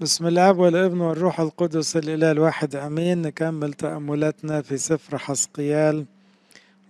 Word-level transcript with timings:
بسم 0.00 0.26
الاب 0.26 0.58
والابن 0.58 1.00
والروح 1.00 1.40
القدس 1.40 1.96
الإله 1.96 2.30
الواحد 2.30 2.76
آمين. 2.76 3.22
نكمل 3.22 3.72
تأملاتنا 3.72 4.62
في 4.62 4.76
سفر 4.76 5.18
حسقيال 5.18 6.04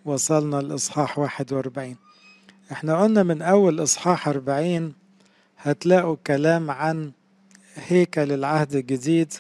وصلنا 0.05 0.57
لاصحاح 0.57 1.19
41 1.19 1.97
إحنا 2.73 3.03
قلنا 3.03 3.23
من 3.23 3.43
أول 3.43 3.83
إصحاح 3.83 4.29
40 4.29 4.93
هتلاقوا 5.59 6.17
كلام 6.27 6.71
عن 6.71 7.13
هيكل 7.75 8.33
العهد 8.33 8.75
الجديد 8.75 9.33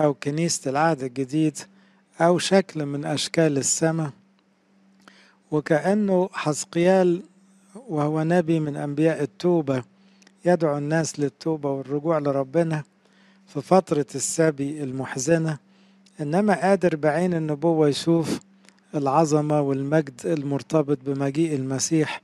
أو 0.00 0.14
كنيسة 0.14 0.70
العهد 0.70 1.02
الجديد 1.02 1.58
أو 2.20 2.38
شكل 2.38 2.86
من 2.86 3.04
أشكال 3.04 3.58
السماء. 3.58 4.10
وكأنه 5.50 6.28
حسقيال 6.32 7.22
وهو 7.88 8.22
نبي 8.22 8.60
من 8.60 8.76
أنبياء 8.76 9.22
التوبة 9.22 9.82
يدعو 10.44 10.78
الناس 10.78 11.20
للتوبة 11.20 11.70
والرجوع 11.70 12.18
لربنا. 12.18 12.82
في 13.54 13.60
فترة 13.60 14.06
السبي 14.14 14.82
المحزنة 14.82 15.58
إنما 16.20 16.54
قادر 16.60 16.96
بعين 16.96 17.34
النبوة 17.34 17.88
يشوف 17.88 18.40
العظمة 18.94 19.60
والمجد 19.60 20.20
المرتبط 20.24 20.98
بمجيء 21.06 21.54
المسيح 21.54 22.20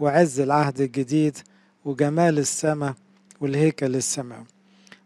وعز 0.00 0.40
العهد 0.40 0.80
الجديد 0.80 1.38
وجمال 1.84 2.38
السماء 2.38 2.94
والهيكل 3.40 3.96
السماوي 3.96 4.44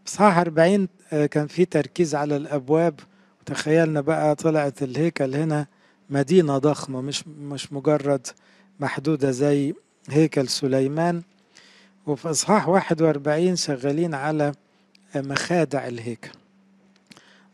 إصحاح 0.08 0.38
40 0.38 0.88
كان 1.30 1.46
في 1.46 1.64
تركيز 1.64 2.14
على 2.14 2.36
الأبواب. 2.36 3.00
وتخيلنا 3.40 4.00
بقى 4.00 4.34
طلعت 4.34 4.82
الهيكل 4.82 5.34
هنا 5.34 5.66
مدينة 6.10 6.58
ضخمة 6.58 7.00
مش 7.00 7.24
مش 7.28 7.72
مجرد 7.72 8.26
محدودة 8.80 9.30
زي 9.30 9.74
هيكل 10.08 10.48
سليمان. 10.48 11.22
وفي 12.06 12.30
إصحاح 12.30 12.68
41 12.68 13.56
شغالين 13.56 14.14
على 14.14 14.52
مخادع 15.16 15.86
الهيكل. 15.86 16.30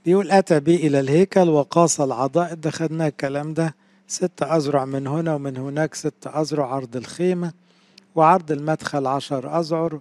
بيقول 0.05 0.31
أتى 0.31 0.61
بي 0.61 0.77
إلى 0.77 1.01
الهيكل 1.01 1.49
وقاس 1.49 2.01
العضائد 2.01 2.61
ده 2.61 2.71
خدنا 2.71 3.07
الكلام 3.07 3.55
ده 3.55 3.75
ست 4.09 4.43
أذرع 4.43 4.85
من 4.85 5.07
هنا 5.07 5.35
ومن 5.35 5.57
هناك 5.57 5.95
ست 5.95 6.27
أذرع 6.27 6.75
عرض 6.75 6.97
الخيمة 6.97 7.53
وعرض 8.15 8.53
المدخل 8.53 9.07
عشر 9.07 9.61
أذعر 9.61 10.01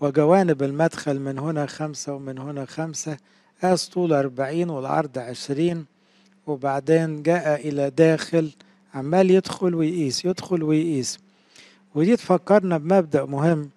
وجوانب 0.00 0.62
المدخل 0.62 1.20
من 1.20 1.38
هنا 1.38 1.66
خمسة 1.66 2.14
ومن 2.14 2.38
هنا 2.38 2.64
خمسة 2.64 3.16
قاس 3.62 3.88
طول 3.88 4.12
أربعين 4.12 4.70
والعرض 4.70 5.18
عشرين. 5.18 5.86
وبعدين 6.46 7.22
جاء 7.22 7.68
إلى 7.68 7.90
داخل 7.90 8.50
عمال 8.94 9.30
يدخل 9.30 9.74
ويقيس 9.74 10.24
يدخل 10.24 10.62
ويقيس. 10.62 11.18
ودي 11.94 12.16
تفكرنا 12.16 12.78
بمبدأ 12.78 13.24
مهم 13.24 13.70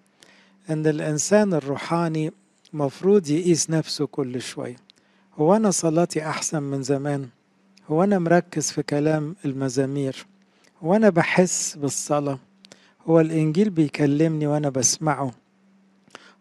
إن 0.70 0.86
الإنسان 0.86 1.54
الروحاني 1.54 2.32
مفروض 2.76 3.30
يقيس 3.30 3.70
نفسه 3.70 4.06
كل 4.06 4.40
شوية. 4.40 4.76
هو 5.38 5.56
أنا 5.56 5.70
صلاتي 5.70 6.26
أحسن 6.26 6.62
من 6.62 6.82
زمان؟ 6.82 7.28
هو 7.90 8.04
أنا 8.04 8.18
مركز 8.18 8.70
في 8.70 8.82
كلام 8.82 9.36
المزامير؟ 9.44 10.26
هو 10.82 10.96
أنا 10.96 11.08
بحس 11.08 11.76
بالصلاة؟ 11.76 12.38
هو 13.06 13.20
الإنجيل 13.20 13.70
بيكلمني 13.70 14.46
وأنا 14.46 14.68
بسمعه؟ 14.68 15.30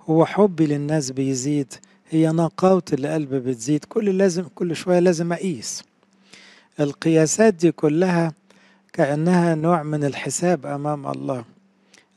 هو 0.10 0.26
حبي 0.26 0.66
للناس 0.68 1.12
بيزيد؟ 1.12 1.74
هي 2.10 2.32
نقاوة 2.32 2.84
القلب 2.94 3.36
بتزيد؟ 3.36 3.86
كل 3.86 4.18
لازم 4.18 4.44
كل 4.56 4.76
شوية 4.76 5.00
لازم 5.00 5.34
أقيس. 5.34 5.84
القياسات 6.80 7.54
دي 7.54 7.72
كلها 7.72 8.34
كأنها 8.94 9.56
نوع 9.56 9.84
من 9.84 10.04
الحساب 10.04 10.66
أمام 10.66 11.08
الله. 11.08 11.46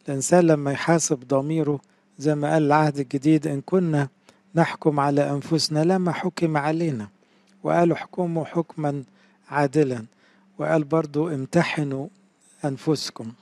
الإنسان 0.08 0.46
لما 0.46 0.72
يحاسب 0.72 1.18
ضميره 1.28 1.80
زي 2.18 2.34
ما 2.34 2.52
قال 2.52 2.62
العهد 2.62 2.98
الجديد 2.98 3.46
إن 3.46 3.60
كنا 3.66 4.08
نحكم 4.54 5.00
على 5.00 5.30
أنفسنا 5.30 5.84
لما 5.84 6.12
حكم 6.12 6.56
علينا. 6.56 7.08
وقالوا 7.62 7.96
احكموا 7.96 8.44
حكما 8.44 9.02
عادلا. 9.48 10.04
وقال 10.58 10.84
برضو 10.84 11.28
امتحنوا 11.28 12.06
أنفسكم. 12.64 13.32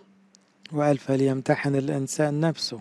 وقال 0.72 0.98
فليمتحن 0.98 1.76
الإنسان 1.76 2.40
نفسه. 2.40 2.80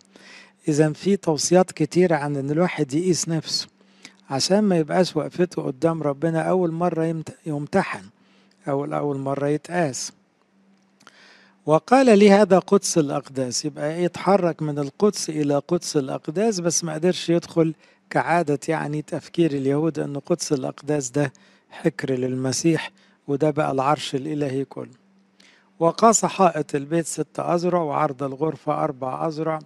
إذا 0.68 0.94
في 0.94 1.18
توصيات 1.18 1.72
كتيرة 1.72 2.16
عن 2.16 2.36
إن 2.36 2.52
الواحد 2.52 2.94
يقيس 2.94 3.30
نفسه. 3.30 3.68
عشان 4.30 4.60
ما 4.60 4.78
يبقاش 4.78 5.16
وقفته 5.16 5.62
قدام 5.62 6.04
ربنا 6.04 6.42
أول 6.42 6.72
مرة 6.72 7.24
يمتحن. 7.46 8.04
أو 8.68 8.86
أول 8.86 9.18
مرة 9.18 9.48
يتقاس. 9.48 10.12
وقال 11.66 12.20
لي 12.20 12.32
هذا 12.32 12.60
قدس 12.60 12.98
الأقداس 12.98 13.66
يبقى 13.66 14.04
يتحرك 14.04 14.62
من 14.62 14.80
القدس 14.80 15.30
إلى 15.30 15.58
قدس 15.68 15.98
الأقداس 15.98 16.60
بس 16.60 16.84
ما 16.84 16.94
قدرش 16.94 17.30
يدخل 17.30 17.74
كعادة 18.10 18.60
يعني 18.68 19.02
تفكير 19.02 19.52
اليهود 19.52 20.00
أن 20.00 20.18
قدس 20.20 20.54
الأقداس 20.54 21.10
ده 21.10 21.34
حكر 21.70 22.12
للمسيح 22.12 22.92
وده 23.28 23.50
بقى 23.52 23.72
العرش 23.72 24.16
الإلهي 24.16 24.66
كله. 24.66 25.06
وقاس 25.80 26.26
حائط 26.26 26.76
البيت 26.76 27.06
ست 27.06 27.40
أذرع 27.40 27.82
وعرض 27.82 28.24
الغرفة 28.24 28.84
أربع 28.84 29.28
أذرع 29.28 29.60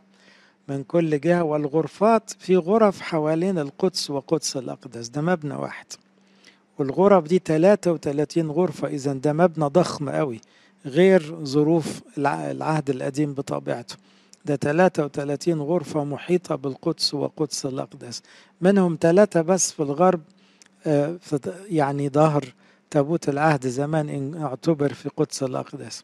من 0.68 0.84
كل 0.84 1.20
جهة 1.20 1.44
والغرفات 1.44 2.32
في 2.40 2.58
غرف 2.58 3.02
حوالين 3.02 3.59
القدس 3.59 4.09
وقدس 4.09 4.58
الأقداس 4.58 5.09
ده 5.09 5.22
مبنى 5.22 5.54
واحد. 5.56 5.86
والغرف 6.80 7.24
دي 7.24 7.42
33 7.46 8.52
غرفة 8.52 8.88
إذا 8.88 9.14
ده 9.14 9.34
مبنى 9.34 9.66
ضخم 9.66 10.09
قوي. 10.09 10.42
غير 10.85 11.45
ظروف 11.45 12.01
العهد 12.17 12.90
القديم 12.90 13.34
بطبيعته. 13.34 13.95
ده 14.45 14.56
33 14.56 15.62
غرفة 15.62 16.03
محيطة 16.03 16.56
بالقدس 16.56 17.13
وقدس 17.13 17.66
الأقداس 17.66 18.22
منهم 18.62 18.97
ثلاثة 19.01 19.41
بس 19.41 19.72
في 19.72 19.79
الغرب 19.84 20.22
يعني 21.69 22.09
ظهر 22.09 22.53
تابوت 22.91 23.29
العهد 23.29 23.67
زمان 23.67 24.09
إن 24.09 24.41
اعتبر 24.41 24.94
في 24.94 25.09
قدس 25.17 25.44
الأقداس 25.44 26.03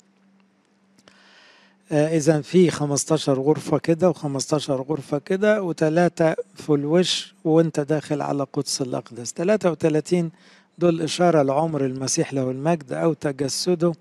إذا 1.91 2.41
في 2.41 2.71
15 2.71 3.39
غرفة 3.39 3.77
كده 3.77 4.13
و15 4.13 4.69
غرفة 4.69 5.17
كده 5.17 5.63
وثلاثة 5.63 6.35
في 6.55 6.69
الوش 6.69 7.33
وأنت 7.43 7.79
داخل 7.79 8.21
على 8.21 8.43
قدس 8.53 8.81
الأقداس 8.81 9.33
33 9.33 10.31
دول 10.77 11.01
إشارة 11.01 11.41
لعمر 11.41 11.85
المسيح 11.85 12.33
له 12.33 12.51
المجد 12.51 12.93
أو 12.93 13.13
تجسده 13.13 13.93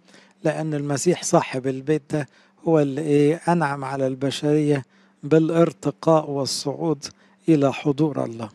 لأن 0.44 0.74
المسيح 0.74 1.22
صاحب 1.22 1.66
البيت 1.66 2.02
ده 2.10 2.28
هو 2.68 2.80
اللي 2.80 3.00
إيه 3.00 3.40
أنعم 3.48 3.84
على 3.84 4.06
البشرية 4.06 4.84
بالارتقاء 5.22 6.30
والصعود 6.30 7.04
إلى 7.48 7.72
حضور 7.72 8.24
الله. 8.24 8.48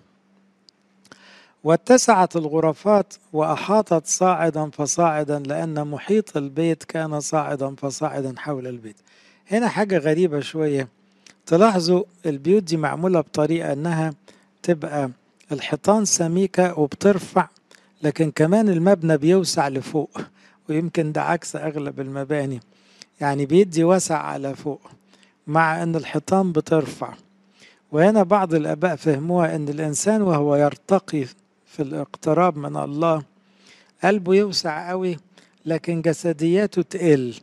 واتسعت 1.63 2.35
الغرفات 2.35 3.13
وأحاطت 3.33 4.07
صاعدا 4.07 4.69
فصاعدا 4.69 5.39
لأن 5.39 5.87
محيط 5.87 6.37
البيت 6.37 6.83
كان 6.83 7.19
صاعدا 7.19 7.75
فصاعدا 7.75 8.33
حول 8.37 8.67
البيت. 8.67 8.95
هنا 9.51 9.67
حاجة 9.67 9.97
غريبة 9.97 10.39
شوية. 10.39 10.87
تلاحظوا 11.45 12.03
البيوت 12.25 12.63
دي 12.63 12.77
معمولة 12.77 13.21
بطريقة 13.21 13.73
أنها 13.73 14.13
تبقى 14.63 15.09
الحيطان 15.51 16.05
سميكة 16.05 16.79
وبترفع 16.79 17.47
لكن 18.03 18.31
كمان 18.31 18.69
المبنى 18.69 19.17
بيوسع 19.17 19.67
لفوق. 19.67 20.21
ويمكن 20.69 21.11
ده 21.11 21.21
عكس 21.21 21.55
أغلب 21.55 21.99
المباني. 21.99 22.59
يعني 23.21 23.45
بيدي 23.45 23.83
وسع 23.83 24.17
على 24.17 24.55
فوق 24.55 24.81
مع 25.47 25.83
أن 25.83 25.95
الحيطان 25.95 26.51
بترفع. 26.51 27.13
وهنا 27.91 28.23
بعض 28.23 28.53
الآباء 28.53 28.95
فهموها 28.95 29.55
أن 29.55 29.69
الإنسان 29.69 30.21
وهو 30.21 30.55
يرتقي 30.55 31.25
في 31.65 31.79
الاقتراب 31.83 32.57
من 32.57 32.77
الله 32.77 33.23
قلبه 34.03 34.35
يوسع 34.35 34.89
قوي 34.89 35.17
لكن 35.65 36.01
جسدياته 36.01 36.81
تقل. 36.81 37.33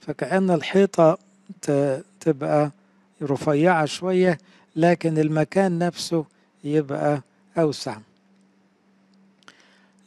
فكأن 0.00 0.50
الحيطة 0.50 1.18
تبقى 2.20 2.70
رفيعة 3.22 3.84
شوية 3.84 4.38
لكن 4.76 5.18
المكان 5.18 5.78
نفسه 5.78 6.24
يبقى 6.64 7.22
أوسع. 7.58 7.96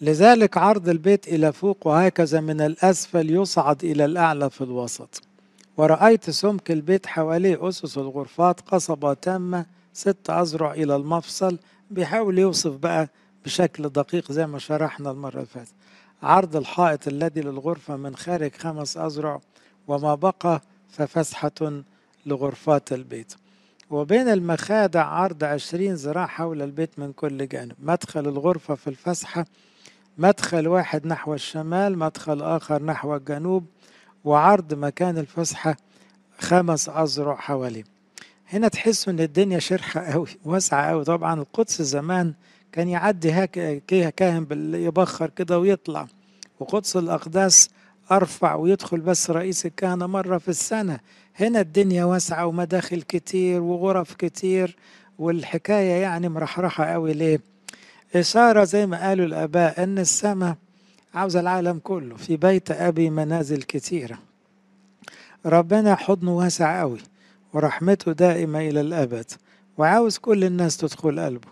لذلك 0.06 0.58
عرض 0.58 0.90
البيت 0.90 1.28
إلى 1.28 1.52
فوق 1.54 1.88
وهكذا 1.88 2.40
من 2.42 2.62
الأسفل 2.62 3.30
يصعد 3.30 3.84
إلى 3.84 4.06
الأعلى 4.06 4.50
في 4.50 4.62
الوسط. 4.62 5.22
ورأيت 5.78 6.30
سمك 6.30 6.72
البيت 6.72 7.08
حواليه 7.08 7.70
أسس 7.70 7.98
الغرفات 7.98 8.62
قصبة 8.62 9.14
تامة 9.14 9.66
ست 9.94 10.30
أذرع 10.30 10.74
إلى 10.74 10.96
المفصل 10.96 11.58
بيحاول 11.92 12.40
يوصف 12.40 12.72
بقى 12.72 13.10
بشكل 13.46 13.90
دقيق 13.90 14.32
زي 14.32 14.48
ما 14.48 14.60
شرحنا 14.60 15.12
المرة 15.12 15.34
اللي 15.36 15.46
فاتت. 15.46 15.74
عرض 16.24 16.56
الحائط 16.56 17.08
الذي 17.08 17.42
للغرفة 17.42 17.96
من 17.96 18.16
خارج 18.16 18.52
خمس 18.56 18.98
أذرع 18.98 19.42
وما 19.88 20.16
بقى 20.16 20.62
ففسحة 20.90 21.82
لغرفات 22.26 22.94
البيت. 22.94 23.34
وبين 23.90 24.30
المخادع 24.30 25.06
عرض 25.06 25.44
عشرين 25.44 25.94
ذراع 25.94 26.26
حول 26.26 26.62
البيت 26.62 27.00
من 27.00 27.14
كل 27.14 27.48
جانب. 27.48 27.74
مدخل 27.80 28.28
الغرفة 28.28 28.76
في 28.76 28.88
الفسحة 28.88 29.46
مدخل 30.18 30.68
واحد 30.68 31.08
نحو 31.08 31.34
الشمال 31.34 31.98
مدخل 31.98 32.42
آخر 32.42 32.84
نحو 32.84 33.16
الجنوب 33.16 33.66
وعرض 34.24 34.74
مكان 34.74 35.18
الفسحة 35.18 35.78
خمس 36.40 36.90
أذرع 36.90 37.36
حواليه. 37.36 37.84
هنا 38.50 38.68
تحسوا 38.68 39.14
إن 39.14 39.20
الدنيا 39.20 39.60
شرحة 39.60 40.02
قوي 40.02 40.28
واسعة 40.46 40.90
قوي 40.90 41.04
طبعا 41.04 41.40
القدس 41.42 41.82
زمان 41.82 42.34
كان 42.72 42.90
يعدي 42.90 43.32
هاك 43.32 43.84
كاهن 44.18 44.48
يبخر 44.76 45.30
كده 45.30 45.60
ويطلع. 45.60 46.08
وقدس 46.60 46.98
الأقداس 46.98 47.70
أرفع 48.12 48.56
ويدخل 48.56 49.00
بس 49.00 49.32
رئيس 49.32 49.66
الكهنة 49.66 50.08
مرة 50.08 50.38
في 50.38 50.50
السنة. 50.50 51.00
هنا 51.36 51.60
الدنيا 51.62 52.06
واسعة 52.06 52.46
ومداخل 52.46 53.02
كتير 53.02 53.62
وغرف 53.62 54.14
كتير 54.14 54.76
والحكاية 55.20 56.02
يعني 56.02 56.30
مرحرحة 56.30 56.86
قوي 56.86 57.14
ليه؟ 57.14 57.55
إشارة 58.16 58.64
زي 58.64 58.86
ما 58.86 59.08
قالوا 59.08 59.26
الآباء 59.26 59.84
إن 59.84 60.00
السماء 60.00 60.56
عاوز 61.14 61.36
العالم 61.36 61.80
كله 61.84 62.16
في 62.16 62.38
بيت 62.38 62.72
أبي 62.72 63.10
منازل 63.10 63.62
كتيرة 63.64 64.18
ربنا 65.46 65.96
حضنه 65.96 66.38
واسع 66.38 66.80
قوي 66.80 67.00
ورحمته 67.54 68.12
دائمة 68.12 68.60
إلى 68.60 68.82
الأبد 68.82 69.32
وعاوز 69.78 70.18
كل 70.18 70.44
الناس 70.44 70.78
تدخل 70.78 71.20
قلبه 71.20 71.48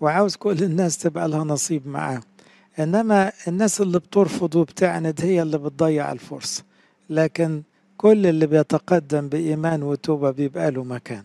وعاوز 0.00 0.36
كل 0.36 0.62
الناس 0.62 0.98
تبقى 0.98 1.28
لها 1.28 1.44
نصيب 1.44 1.86
معاه. 1.86 2.20
إنما 2.78 3.32
الناس 3.48 3.80
اللي 3.80 3.98
بترفض 3.98 4.56
وبتعند 4.56 5.20
هي 5.20 5.42
اللي 5.42 5.58
بتضيع 5.58 6.12
الفرصة. 6.12 6.62
لكن 7.10 7.62
كل 7.96 8.26
اللي 8.26 8.46
بيتقدم 8.46 9.28
بإيمان 9.28 9.82
وتوبة 9.82 10.30
بيبقى 10.30 10.70
له 10.70 10.84
مكان. 10.84 11.22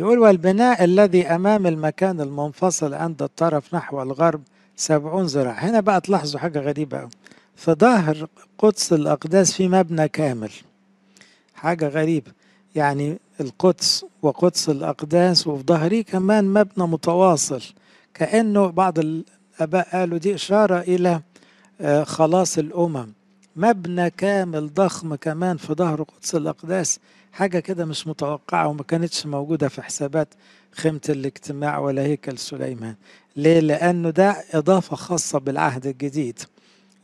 يقول 0.00 0.18
والبناء 0.18 0.84
الذي 0.84 1.26
أمام 1.26 1.66
المكان 1.66 2.20
المنفصل 2.20 2.94
عند 2.94 3.22
الطرف 3.22 3.74
نحو 3.74 4.02
الغرب 4.02 4.42
سبعون 4.76 5.26
ذراع 5.26 5.52
هنا 5.52 5.80
بقى 5.80 6.00
تلاحظوا 6.00 6.40
حاجة 6.40 6.58
غريبة 6.58 6.98
أوي. 7.00 7.10
في 7.56 7.72
ظهر 7.72 8.26
قدس 8.58 8.92
الأقداس 8.92 9.52
في 9.52 9.68
مبنى 9.68 10.08
كامل. 10.08 10.50
حاجة 11.54 11.88
غريبة. 11.88 12.32
يعني 12.74 13.18
القدس 13.40 14.04
وقدس 14.22 14.68
الأقداس 14.68 15.46
وفي 15.46 15.62
ظهريه 15.66 16.02
كمان 16.02 16.44
مبنى 16.44 16.86
متواصل. 16.86 17.62
كأنه 18.14 18.66
بعض 18.66 18.98
الآباء 18.98 19.88
قالوا 19.92 20.18
دي 20.18 20.34
إشارة 20.34 20.78
إلى 20.80 21.20
خلاص 22.04 22.58
الأمم. 22.58 23.08
مبنى 23.56 24.10
كامل 24.10 24.74
ضخم 24.74 25.14
كمان 25.14 25.56
في 25.56 25.74
ظهر 25.74 26.02
قدس 26.02 26.34
الأقداس. 26.34 26.98
حاجة 27.32 27.58
كده 27.58 27.84
مش 27.84 28.06
متوقعة 28.06 28.68
وما 28.68 28.82
كانتش 28.82 29.26
موجودة 29.26 29.68
في 29.68 29.82
حسابات 29.82 30.28
خيمة 30.72 31.00
الاجتماع 31.08 31.78
ولا 31.78 32.02
هيكل 32.02 32.38
سليمان. 32.38 32.94
ليه؟ 33.36 33.60
لأنه 33.60 34.10
ده 34.10 34.44
إضافة 34.54 34.96
خاصة 34.96 35.38
بالعهد 35.38 35.86
الجديد. 35.86 36.38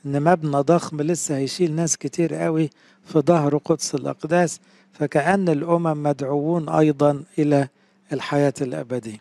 إن 0.07 0.23
مبنى 0.23 0.57
ضخم 0.57 1.03
لسه 1.03 1.37
هيشيل 1.37 1.73
ناس 1.73 1.97
كتير 1.97 2.35
قوي 2.35 2.71
في 3.05 3.19
ظهر 3.19 3.57
قدس 3.57 3.95
الأقداس 3.95 4.61
فكأن 4.93 5.49
الأمم 5.49 6.03
مدعوون 6.03 6.69
أيضا 6.69 7.23
إلى 7.39 7.69
الحياة 8.13 8.55
الأبدية. 8.61 9.19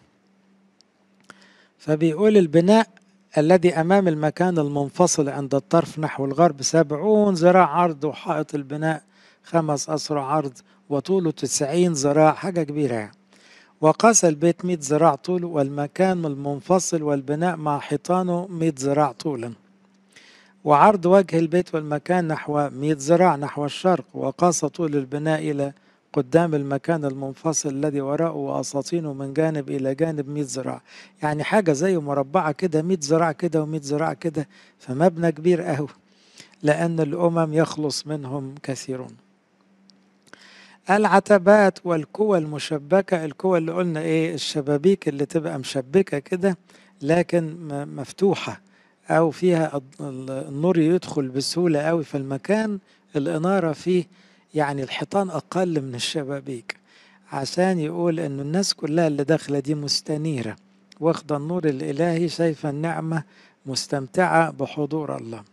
فبيقول 1.79 2.37
البناء 2.37 2.87
الذي 3.37 3.73
أمام 3.73 4.07
المكان 4.07 4.59
المنفصل 4.59 5.29
عند 5.29 5.55
الطرف 5.55 5.99
نحو 5.99 6.25
الغرب 6.25 6.61
سبعون 6.61 7.33
ذراع 7.33 7.69
عرض 7.69 8.03
وحائط 8.03 8.55
البناء 8.55 9.03
خمس 9.43 9.89
أسرع 9.89 10.23
عرض 10.25 10.53
وطوله 10.89 11.31
تسعين 11.31 11.93
ذراع 11.93 12.33
حاجة 12.33 12.63
كبيرة 12.63 12.93
يعني. 12.93 13.11
وقاس 13.81 14.25
البيت 14.25 14.65
مئة 14.65 14.79
ذراع 14.81 15.15
طول 15.15 15.45
والمكان 15.45 16.25
المنفصل 16.25 17.03
والبناء 17.03 17.55
مع 17.55 17.79
حيطانه 17.79 18.47
مئة 18.47 18.73
ذراع 18.79 19.11
طولا. 19.11 19.53
وعرض 20.63 21.05
وجه 21.05 21.39
البيت 21.39 21.75
والمكان 21.75 22.27
نحو 22.27 22.69
مئة 22.69 22.97
ذراع 22.99 23.35
نحو 23.35 23.65
الشرق 23.65 24.05
وقاس 24.13 24.65
طول 24.65 24.95
البناء 24.95 25.51
إلى 25.51 25.73
قدام 26.13 26.55
المكان 26.55 27.05
المنفصل 27.05 27.69
الذي 27.69 28.01
وراءه 28.01 28.35
وأساطينه 28.35 29.13
من 29.13 29.33
جانب 29.33 29.69
إلى 29.69 29.95
جانب 29.95 30.29
100 30.29 30.43
ذراع. 30.47 30.81
يعني 31.23 31.43
حاجة 31.43 31.71
زي 31.71 31.97
مربعة 31.97 32.51
كده 32.51 32.81
100 32.81 32.97
ذراع 33.03 33.31
كده 33.31 33.65
و100 33.65 33.81
ذراع 33.81 34.13
كده 34.13 34.47
فمبنى 34.79 35.31
كبير 35.31 35.61
قوي 35.61 35.87
لأن 36.63 36.99
الأمم 36.99 37.53
يخلص 37.53 38.07
منهم 38.07 38.55
كثيرون. 38.63 39.24
العتبات 40.89 41.79
والكوى 41.85 42.37
المشبكة 42.37 43.25
الكوى 43.25 43.57
اللي 43.57 43.71
قلنا 43.71 43.99
إيه 43.99 44.33
الشبابيك 44.33 45.07
اللي 45.07 45.25
تبقى 45.25 45.59
مشبكة 45.59 46.19
كده 46.19 46.57
لكن 47.01 47.57
مفتوحة 47.95 48.61
أو 49.09 49.31
فيها 49.31 49.81
النور 49.99 50.77
يدخل 50.77 51.27
بسهولة 51.27 51.79
قوي 51.81 52.03
في 52.03 52.17
المكان 52.17 52.79
الإنارة 53.15 53.71
فيه 53.71 54.05
يعني 54.53 54.83
الحيطان 54.83 55.29
أقل 55.29 55.81
من 55.81 55.95
الشبابيك. 55.95 56.75
عشان 57.31 57.79
يقول 57.79 58.19
إنه 58.19 58.41
الناس 58.41 58.73
كلها 58.73 59.07
اللي 59.07 59.23
داخلة 59.23 59.59
دي 59.59 59.75
مستنيرة 59.75 60.55
واخدة 60.99 61.37
النور 61.37 61.65
الإلهي 61.65 62.29
شايفة 62.29 62.69
النعمة 62.69 63.23
مستمتعة 63.65 64.51
بحضور 64.51 65.17
الله. 65.17 65.43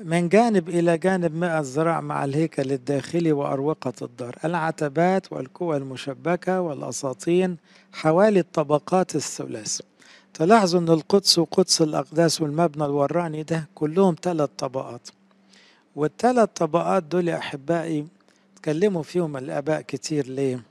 من 0.00 0.28
جانب 0.28 0.68
إلى 0.68 0.98
جانب 0.98 1.34
مئة 1.34 1.60
ذراع 1.60 2.00
مع 2.00 2.24
الهيكل 2.24 2.72
الداخلي 2.72 3.32
وأروقة 3.32 3.92
الدار. 4.02 4.38
العتبات 4.44 5.32
والكوى 5.32 5.76
المشبكة 5.76 6.60
والأساطين 6.60 7.56
حوالي 7.92 8.40
الطبقات 8.40 9.16
الثلاث. 9.16 9.80
تلاحظوا 10.34 10.80
أن 10.80 10.88
القدس 10.88 11.38
وقدس 11.38 11.82
الأقداس 11.82 12.40
والمبنى 12.40 12.84
الوراني 12.84 13.42
ده 13.42 13.68
كلهم 13.74 14.16
ثلاث 14.22 14.50
طبقات. 14.58 15.08
والثلاث 15.96 16.48
طبقات 16.54 17.02
دول 17.02 17.28
يا 17.28 17.38
أحبائي 17.38 18.06
تكلموا 18.56 19.02
فيهم 19.02 19.36
الآباء 19.36 19.80
كتير 19.80 20.26
ليه؟ 20.26 20.62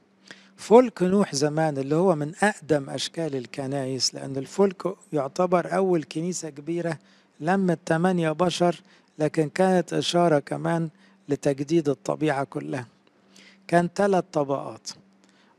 فلك 0.58 1.04
نوح 1.04 1.36
زمان 1.36 1.78
اللي 1.78 1.96
هو 1.96 2.16
من 2.16 2.32
أقدم 2.44 2.90
أشكال 2.90 3.36
الكنائس 3.36 4.16
لأن 4.16 4.38
الفلك 4.38 4.96
يعتبر 5.14 5.76
أول 5.76 6.04
كنيسة 6.04 6.50
كبيرة 6.50 6.98
لمت 7.40 7.80
ثمانية 7.88 8.32
بشر 8.32 8.82
لكن 9.22 9.50
كانت 9.50 9.94
إشارة 9.94 10.40
كمان 10.40 10.90
لتجديد 11.30 11.90
الطبيعة 11.90 12.44
كلها. 12.44 12.88
كان 13.68 13.90
ثلاث 13.96 14.24
طبقات 14.34 14.90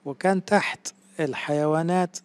وكان 0.04 0.44
تحت 0.44 0.92
الحيوانات 1.20 2.18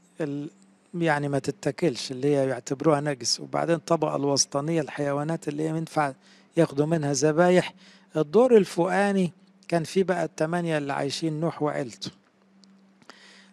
يعني 0.94 1.28
ما 1.28 1.40
تتاكلش 1.40 2.12
اللي 2.12 2.28
هي 2.36 2.48
يعتبروها 2.50 3.02
نجس. 3.02 3.40
وبعدين 3.40 3.76
الطبقة 3.76 4.16
الوسطانية 4.16 4.82
الحيوانات 4.82 5.48
اللي 5.48 5.64
هي 5.64 5.68
ينفع 5.68 6.14
ياخدوا 6.58 6.86
منها 6.86 7.14
ذبايح. 7.14 7.74
الدور 8.16 8.58
الفوقاني 8.58 9.32
كان 9.68 9.84
فيه 9.84 10.04
بقى 10.04 10.24
التمانية 10.24 10.78
اللي 10.78 10.94
عايشين 10.94 11.40
نوح 11.40 11.62
وعيلته. 11.64 12.12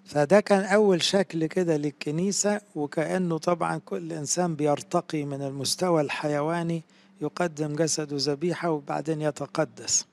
فده 0.05 0.41
كان 0.41 0.65
أول 0.65 1.03
شكل 1.03 1.47
كده 1.47 1.77
للكنيسة 1.77 2.61
وكأنه 2.75 3.39
طبعا 3.39 3.79
كل 3.85 4.13
إنسان 4.13 4.55
بيرتقي 4.55 5.25
من 5.25 5.43
المستوى 5.43 6.01
الحيواني 6.03 6.83
يقدم 7.21 7.77
جسده 7.77 8.17
ذبيحة 8.21 8.71
وبعدين 8.71 9.23
يتقدس. 9.23 10.07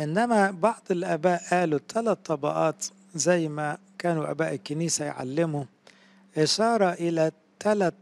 إنما 0.00 0.50
بعض 0.50 0.82
الآباء 0.90 1.42
قالوا 1.50 1.78
الثلاث 1.78 2.18
طبقات 2.24 2.86
زي 3.14 3.48
ما 3.48 3.78
كانوا 3.98 4.30
آباء 4.30 4.54
الكنيسة 4.54 5.04
يعلموا 5.04 5.64
إشارة 6.38 6.92
إلى 6.92 7.32
ثلاث 7.60 7.94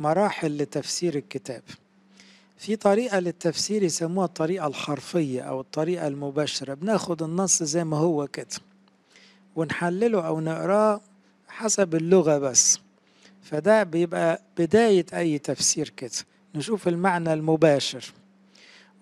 مراحل 0.00 0.56
لتفسير 0.56 1.14
الكتاب. 1.14 1.62
في 2.58 2.76
طريقة 2.76 3.18
للتفسير 3.18 3.82
يسموها 3.82 4.26
الطريقة 4.26 4.66
الحرفية 4.66 5.42
أو 5.42 5.60
الطريقة 5.60 6.06
المباشرة. 6.06 6.74
بناخد 6.74 7.22
النص 7.22 7.62
زي 7.62 7.84
ما 7.84 7.96
هو 7.96 8.26
كده 8.26 8.46
ونحلله 9.56 10.26
أو 10.26 10.40
نقراه 10.40 11.00
حسب 11.48 11.94
اللغة 11.94 12.38
بس. 12.38 12.80
فده 13.50 13.82
بيبقى 13.82 14.42
بداية 14.58 15.06
أي 15.14 15.38
تفسير 15.38 15.88
كده. 15.88 16.10
نشوف 16.54 16.88
المعنى 16.88 17.32
المباشر. 17.32 18.12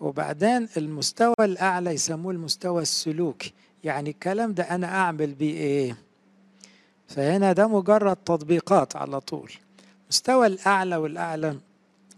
وبعدين 0.01 0.69
المستوى 0.77 1.35
الأعلى 1.41 1.91
يسموه 1.91 2.33
المستوى 2.33 2.83
السلوكي. 2.83 3.53
يعني 3.85 4.11
الكلام 4.11 4.55
ده 4.55 4.63
أنا 4.63 4.87
أعمل 4.87 5.35
بيه 5.35 5.55
إيه؟ 5.55 5.97
فهنا 7.09 7.53
ده 7.53 7.67
مجرد 7.69 8.17
تطبيقات 8.17 8.97
على 8.97 9.21
طول. 9.21 9.53
المستوى 10.03 10.47
الأعلى 10.47 10.97
والأعلى 10.97 11.59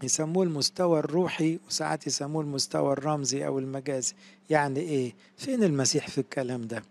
يسموه 0.03 0.43
المستوى 0.43 0.99
الروحي 0.99 1.59
وساعات 1.67 2.07
يسموه 2.07 2.41
المستوى 2.41 2.93
الرمزي 2.93 3.45
أو 3.47 3.59
المجازي. 3.59 4.13
يعني 4.49 4.79
إيه؟ 4.79 5.13
فين 5.37 5.63
المسيح 5.63 6.07
في 6.07 6.17
الكلام 6.17 6.67
ده؟ 6.67 6.83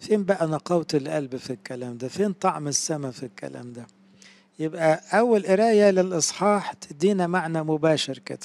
فين 0.00 0.24
بقى 0.24 0.46
نقاوة 0.46 0.86
القلب 0.94 1.36
في 1.36 1.52
الكلام 1.52 1.98
ده؟ 1.98 2.08
فين 2.08 2.32
طعم 2.32 2.68
السماء 2.68 3.10
في 3.10 3.22
الكلام 3.22 3.72
ده؟ 3.72 3.86
يبقى 4.62 5.00
أول 5.12 5.46
قراية 5.46 5.90
للإصحاح 5.90 6.72
تدينا 6.72 7.26
معنى 7.26 7.62
مباشر 7.62 8.18
كده. 8.18 8.38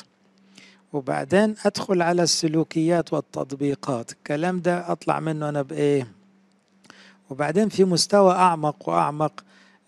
وبعدين 0.93 1.55
أدخل 1.65 2.01
على 2.01 2.23
السلوكيات 2.23 3.13
والتطبيقات. 3.13 4.11
الكلام 4.11 4.59
ده 4.59 4.91
أطلع 4.91 5.19
منه 5.19 5.49
أنا 5.49 5.61
بإيه؟ 5.61 6.07
وبعدين 7.29 7.69
في 7.69 7.85
مستوى 7.85 8.31
أعمق 8.33 8.89
وأعمق 8.89 9.43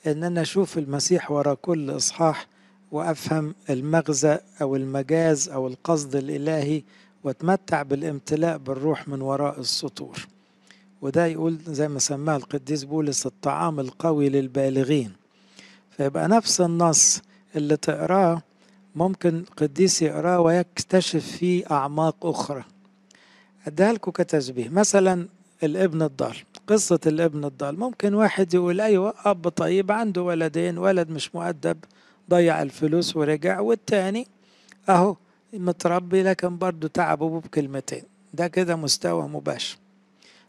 إن 0.07 0.24
أنا 0.24 0.41
أشوف 0.41 0.77
المسيح 0.77 1.31
ورا 1.31 1.53
كل 1.53 1.95
إصحاح 1.95 2.48
وأفهم 2.91 3.55
المغزى 3.69 4.38
أو 4.62 4.75
المجاز 4.75 5.50
أو 5.50 5.67
القصد 5.67 6.15
الإلهي 6.15 6.83
وأتمتع 7.24 7.81
بالامتلاء 7.81 8.57
بالروح 8.57 9.07
من 9.07 9.21
وراء 9.21 9.59
السطور. 9.59 10.27
وده 11.01 11.25
يقول 11.25 11.57
زي 11.67 11.88
ما 11.88 12.00
سماه 12.00 12.36
القديس 12.36 12.83
بولس 12.83 13.25
الطعام 13.25 13.79
القوي 13.79 14.29
للبالغين. 14.29 15.18
فيبقى 16.00 16.27
نفس 16.27 16.62
النص 16.62 17.22
اللي 17.56 17.77
تقراه 17.77 18.41
ممكن 18.96 19.44
قديس 19.58 20.01
يقراه 20.01 20.39
ويكتشف 20.39 21.25
فيه 21.25 21.63
أعماق 21.72 22.25
أخرى. 22.25 22.63
أديها 23.68 23.94
لكم 23.94 24.12
كتشبيه. 24.12 24.70
مثلا 24.70 25.27
الابن 25.63 26.01
الضال. 26.01 26.36
قصة 26.68 27.00
الابن 27.06 27.46
الضال. 27.46 27.79
ممكن 27.79 28.13
واحد 28.13 28.53
يقول 28.53 28.82
أيوة 28.82 29.13
أب 29.25 29.50
طيب 29.50 29.91
عنده 29.91 30.22
ولدين 30.22 30.77
ولد 30.77 31.10
مش 31.10 31.36
مؤدب 31.36 31.77
ضيع 32.29 32.62
الفلوس 32.62 33.15
ورجع 33.15 33.60
والتاني 33.60 34.27
أهو 34.89 35.15
متربي 35.53 36.24
لكن 36.24 36.58
برضه 36.58 36.88
تعب 36.88 37.24
أبوه 37.24 37.41
بكلمتين. 37.41 38.03
ده 38.34 38.48
كده 38.48 38.75
مستوى 38.75 39.27
مباشر. 39.27 39.77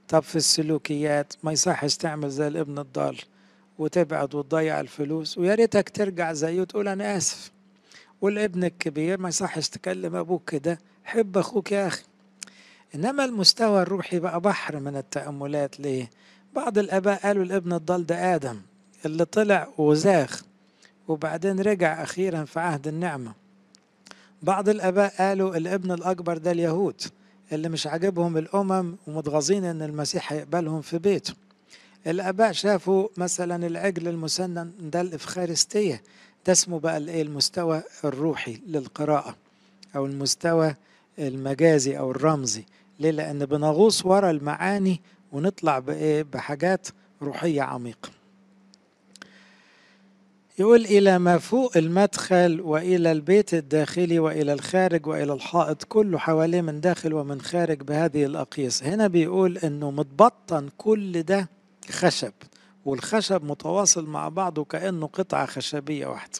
طب 0.08 0.22
في 0.22 0.36
السلوكيات 0.36 1.32
ما 1.42 1.52
يصحش 1.52 1.96
تعمل 1.96 2.30
زي 2.30 2.48
الابن 2.48 2.78
الضال. 2.78 3.18
وتبعد 3.80 4.34
وتضيع 4.34 4.80
الفلوس 4.80 5.38
ويا 5.38 5.54
ريتك 5.54 5.88
ترجع 5.88 6.32
زيه 6.32 6.60
وتقول 6.60 6.88
أنا 6.88 7.16
آسف. 7.16 7.50
والابن 8.20 8.64
الكبير 8.64 9.20
ما 9.20 9.28
يصحش 9.28 9.68
تكلم 9.68 10.16
أبوك 10.16 10.50
كده 10.50 10.78
حب 11.04 11.38
أخوك 11.38 11.72
يا 11.72 11.86
أخي. 11.86 12.02
إنما 12.94 13.24
المستوى 13.24 13.82
الروحي 13.82 14.18
بقى 14.18 14.40
بحر 14.40 14.80
من 14.80 14.96
التأملات 14.96 15.80
ليه؟ 15.80 16.10
بعض 16.54 16.78
الآباء 16.78 17.20
قالوا 17.22 17.44
الابن 17.44 17.72
الضال 17.72 18.06
ده 18.06 18.34
آدم 18.34 18.60
اللي 19.06 19.24
طلع 19.24 19.68
وزاخ 19.78 20.42
وبعدين 21.08 21.60
رجع 21.60 22.02
أخيرا 22.02 22.44
في 22.44 22.60
عهد 22.60 22.88
النعمة. 22.88 23.32
بعض 24.42 24.68
الآباء 24.68 25.14
قالوا 25.18 25.56
الابن 25.56 25.92
الأكبر 25.92 26.38
ده 26.38 26.50
اليهود 26.50 27.02
اللي 27.52 27.68
مش 27.68 27.86
عاجبهم 27.86 28.36
الأمم 28.36 28.96
ومتغاظين 29.06 29.64
إن 29.64 29.82
المسيح 29.82 30.32
هيقبلهم 30.32 30.80
في 30.80 30.98
بيته. 30.98 31.34
الآباء 32.06 32.52
شافوا 32.52 33.08
مثلا 33.16 33.66
العجل 33.66 34.08
المسنن 34.08 34.70
ده 34.80 35.00
الإفخارستية 35.00 36.02
ده 36.46 36.52
اسمه 36.52 36.78
بقى 36.80 36.96
الإيه؟ 36.96 37.22
المستوى 37.22 37.82
الروحي 38.04 38.60
للقراءة 38.66 39.36
أو 39.96 40.06
المستوى 40.06 40.74
المجازي 41.18 41.98
أو 41.98 42.10
الرمزي. 42.10 42.64
ليه؟ 43.00 43.10
لأن 43.10 43.46
بنغوص 43.46 44.06
ورا 44.06 44.30
المعاني 44.30 45.00
ونطلع 45.32 45.78
بإيه؟ 45.78 46.22
بحاجات 46.22 46.88
روحية 47.22 47.62
عميقة. 47.62 48.08
يقول 50.58 50.84
إلى 50.84 51.18
ما 51.18 51.38
فوق 51.38 51.76
المدخل 51.76 52.60
وإلى 52.60 53.12
البيت 53.12 53.54
الداخلي 53.54 54.18
وإلى 54.18 54.52
الخارج 54.52 55.06
وإلى 55.06 55.32
الحائط 55.32 55.84
كله 55.84 56.18
حواليه 56.18 56.60
من 56.60 56.80
داخل 56.80 57.14
ومن 57.14 57.40
خارج 57.40 57.82
بهذه 57.82 58.24
الأقيس 58.24 58.84
هنا 58.84 59.06
بيقول 59.06 59.58
إنه 59.58 59.90
متبطن 59.90 60.68
كل 60.78 61.22
ده 61.22 61.48
خشب 61.90 62.32
والخشب 62.84 63.44
متواصل 63.44 64.06
مع 64.06 64.28
بعضه 64.28 64.64
كأنه 64.64 65.06
قطعة 65.06 65.46
خشبية 65.46 66.06
واحدة. 66.06 66.38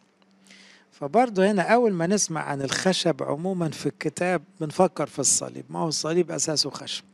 فبرضه 0.93 1.51
هنا 1.51 1.63
أول 1.63 1.93
ما 1.93 2.07
نسمع 2.07 2.41
عن 2.41 2.63
الخشب 2.63 3.23
عموما 3.23 3.69
في 3.69 3.87
الكتاب 3.87 4.43
بنفكر 4.61 5.07
في 5.07 5.19
الصليب 5.19 5.65
ما 5.71 5.79
هو 5.79 5.89
الصليب 5.89 6.31
أساسه 6.31 6.71
خشب. 6.71 7.05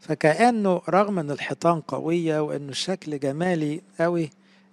فكأنه 0.00 0.82
رغم 0.88 1.18
أن 1.18 1.30
الحيطان 1.30 1.80
قوية 1.80 2.40
وأنه 2.40 2.68
الشكل 2.68 3.18
جمالي 3.18 3.80
قوي 4.00 4.30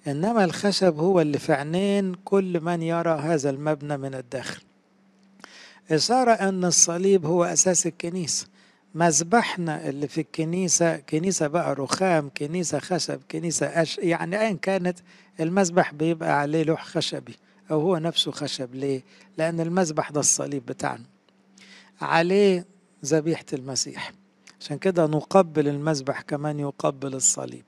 إنما 0.07 0.43
الخشب 0.43 0.99
هو 0.99 1.21
اللي 1.21 1.39
في 1.39 1.53
عينين 1.53 2.13
كل 2.13 2.61
من 2.61 2.81
يرى 2.81 3.11
هذا 3.19 3.49
المبنى 3.49 3.97
من 3.97 4.15
الداخل. 4.15 4.61
إشارة 5.91 6.31
أن 6.31 6.65
الصليب 6.65 7.25
هو 7.25 7.43
أساس 7.43 7.87
الكنيسة. 7.87 8.47
مذبحنا 8.97 9.89
اللي 9.89 10.07
في 10.07 10.21
الكنيسة 10.21 10.97
كنيسة 10.97 11.47
بقى 11.47 11.73
رخام 11.75 12.29
كنيسة 12.37 12.79
خشب 12.79 13.19
كنيسة 13.31 13.65
أش 13.65 13.97
يعني 13.97 14.39
أيا 14.41 14.57
كانت 14.61 14.99
المذبح 15.39 15.93
بيبقى 15.93 16.39
عليه 16.39 16.63
لوح 16.63 16.85
خشبي 16.85 17.35
أو 17.71 17.81
هو 17.81 17.97
نفسه 17.97 18.31
خشب. 18.31 18.75
ليه؟ 18.75 19.03
لأن 19.37 19.59
المذبح 19.59 20.09
ده 20.11 20.19
الصليب 20.19 20.65
بتاعنا. 20.65 21.03
عليه 22.01 22.65
ذبيحة 23.05 23.45
المسيح. 23.53 24.11
عشان 24.59 24.77
كده 24.77 25.05
نقبل 25.05 25.67
المذبح 25.67 26.21
كمان 26.21 26.59
يقبل 26.59 27.15
الصليب. 27.15 27.65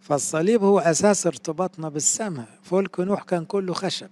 فالصليب 0.00 0.62
هو 0.62 0.78
أساس 0.78 1.26
ارتباطنا 1.26 1.88
بالسماء. 1.88 2.46
فلك 2.62 3.00
نوح 3.00 3.22
كان 3.22 3.44
كله 3.44 3.74
خشب. 3.74 4.10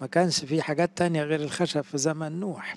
ما 0.00 0.06
كانش 0.06 0.44
فيه 0.44 0.62
حاجات 0.62 0.90
تانية 0.96 1.22
غير 1.22 1.40
الخشب 1.40 1.80
في 1.80 1.98
زمن 1.98 2.40
نوح. 2.40 2.76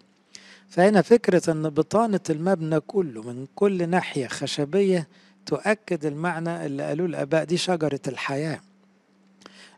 فهنا 0.74 1.02
فكرة 1.02 1.52
أن 1.52 1.70
بطانة 1.70 2.20
المبنى 2.30 2.80
كله 2.80 3.22
من 3.22 3.48
كل 3.56 3.90
ناحية 3.90 4.28
خشبية 4.28 5.08
تؤكد 5.46 6.06
المعنى 6.06 6.66
اللي 6.66 6.84
قالوه 6.84 7.08
الآباء 7.08 7.44
دي 7.44 7.58
شجرة 7.58 8.00
الحياة. 8.08 8.62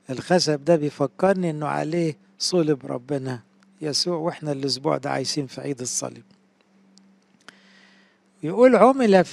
الخشب 0.10 0.66
ده 0.66 0.75
بيفكرني 0.75 1.50
أنه 1.50 1.68
عليه 1.68 2.18
صلب 2.40 2.86
ربنا 2.86 3.40
يسوع 3.82 4.18
وإحنا 4.18 4.52
الأسبوع 4.52 4.98
ده 4.98 5.10
عايشين 5.10 5.48
في 5.48 5.62
عيد 5.62 5.82
الصليب. 5.82 6.24
يقول 8.44 8.75
عمل 8.75 9.24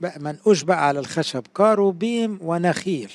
بقى 0.00 0.20
منقوش 0.20 0.62
بقى 0.62 0.86
على 0.88 1.00
الخشب 1.00 1.44
كاروبيم 1.56 2.38
ونخيل. 2.42 3.12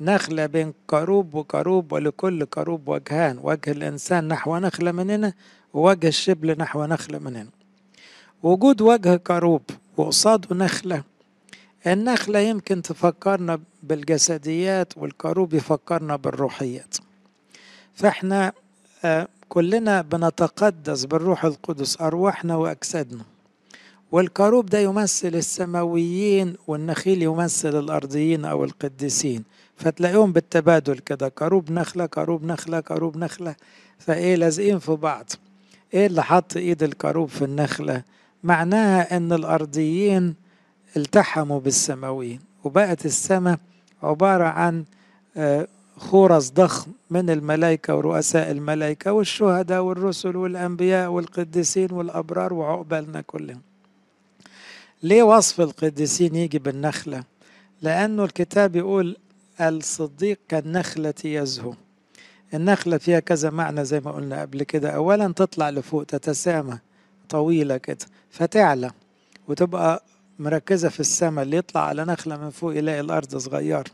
نخلة 0.00 0.46
بين 0.46 0.72
كروب 0.86 1.34
وكروب 1.34 1.92
ولكل 1.92 2.44
كروب 2.44 2.88
وجهان 2.88 3.38
وجه 3.42 3.70
الإنسان 3.70 4.28
نحو 4.28 4.58
نخلة 4.58 4.92
من 4.92 5.10
هنا 5.10 5.32
ووجه 5.74 6.08
الشبل 6.08 6.58
نحو 6.58 6.84
نخلة 6.84 7.18
من 7.18 7.36
هنا. 7.36 7.50
وجود 8.42 8.80
وجه 8.82 9.16
كروب 9.16 9.62
وقصاده 9.96 10.56
نخلة 10.56 11.02
النخلة 11.86 12.38
يمكن 12.38 12.82
تفكرنا 12.82 13.60
بالجسديات 13.82 14.92
والكروب 14.96 15.54
يفكرنا 15.54 16.16
بالروحيات. 16.16 16.96
فإحنا 17.94 18.52
آه 19.04 19.28
كلنا 19.48 20.02
بنتقدس 20.02 21.04
بالروح 21.04 21.44
القدس 21.44 22.00
أرواحنا 22.00 22.56
وأجسادنا. 22.56 23.22
والكروب 24.12 24.66
ده 24.66 24.78
يمثل 24.78 25.28
السماويين 25.34 26.56
والنخيل 26.66 27.22
يمثل 27.22 27.78
الأرضيين 27.78 28.44
أو 28.44 28.64
القديسين. 28.64 29.44
فتلاقيهم 29.76 30.32
بالتبادل 30.32 30.98
كده 30.98 31.28
كروب 31.28 31.72
نخلة 31.72 32.06
كروب 32.06 32.44
نخلة 32.44 32.80
كروب 32.80 33.16
نخلة. 33.16 33.54
فإيه 33.98 34.36
لازقين 34.36 34.78
في 34.78 34.92
بعض. 34.92 35.30
إيه 35.94 36.06
اللي 36.06 36.22
حط 36.22 36.56
إيد 36.56 36.82
الكروب 36.82 37.28
في 37.28 37.44
النخلة؟ 37.44 38.02
معناها 38.44 39.16
إن 39.16 39.32
الأرضيين 39.32 40.34
التحموا 40.96 41.60
بالسماويين 41.60 42.40
وبقت 42.64 43.06
السماء 43.06 43.58
عبارة 44.02 44.44
عن 44.44 44.84
خورس 45.96 46.50
ضخم 46.50 46.92
من 47.10 47.30
الملائكة 47.30 47.96
ورؤساء 47.96 48.50
الملائكة 48.50 49.12
والشهداء 49.12 49.80
والرسل 49.82 50.36
والأنبياء 50.36 51.10
والقديسين 51.10 51.92
والأبرار 51.92 52.54
وعقبالنا 52.54 53.20
كلهم. 53.20 53.60
ليه 55.02 55.22
وصف 55.22 55.60
القديسين 55.60 56.34
يجي 56.34 56.58
بالنخلة؟ 56.58 57.24
لأنه 57.82 58.24
الكتاب 58.24 58.76
يقول 58.76 59.16
الصديق 59.60 60.38
كالنخلة 60.48 61.14
يزهو. 61.24 61.74
النخلة 62.54 62.98
فيها 62.98 63.20
كذا 63.20 63.50
معنى 63.50 63.84
زي 63.84 64.00
ما 64.00 64.10
قلنا 64.12 64.40
قبل 64.40 64.62
كده. 64.62 64.90
أولا 64.90 65.32
تطلع 65.32 65.70
لفوق 65.70 66.04
تتسامى 66.04 66.78
طويلة 67.28 67.76
كده 67.76 68.06
فتعلى 68.30 68.90
وتبقى 69.48 70.02
مركزة 70.38 70.88
في 70.88 71.00
السماء 71.00 71.44
اللي 71.44 71.56
يطلع 71.56 71.86
على 71.86 72.04
نخلة 72.04 72.36
من 72.36 72.50
فوق 72.50 72.76
يلاقي 72.76 73.00
الأرض 73.00 73.36
صغيرة. 73.36 73.84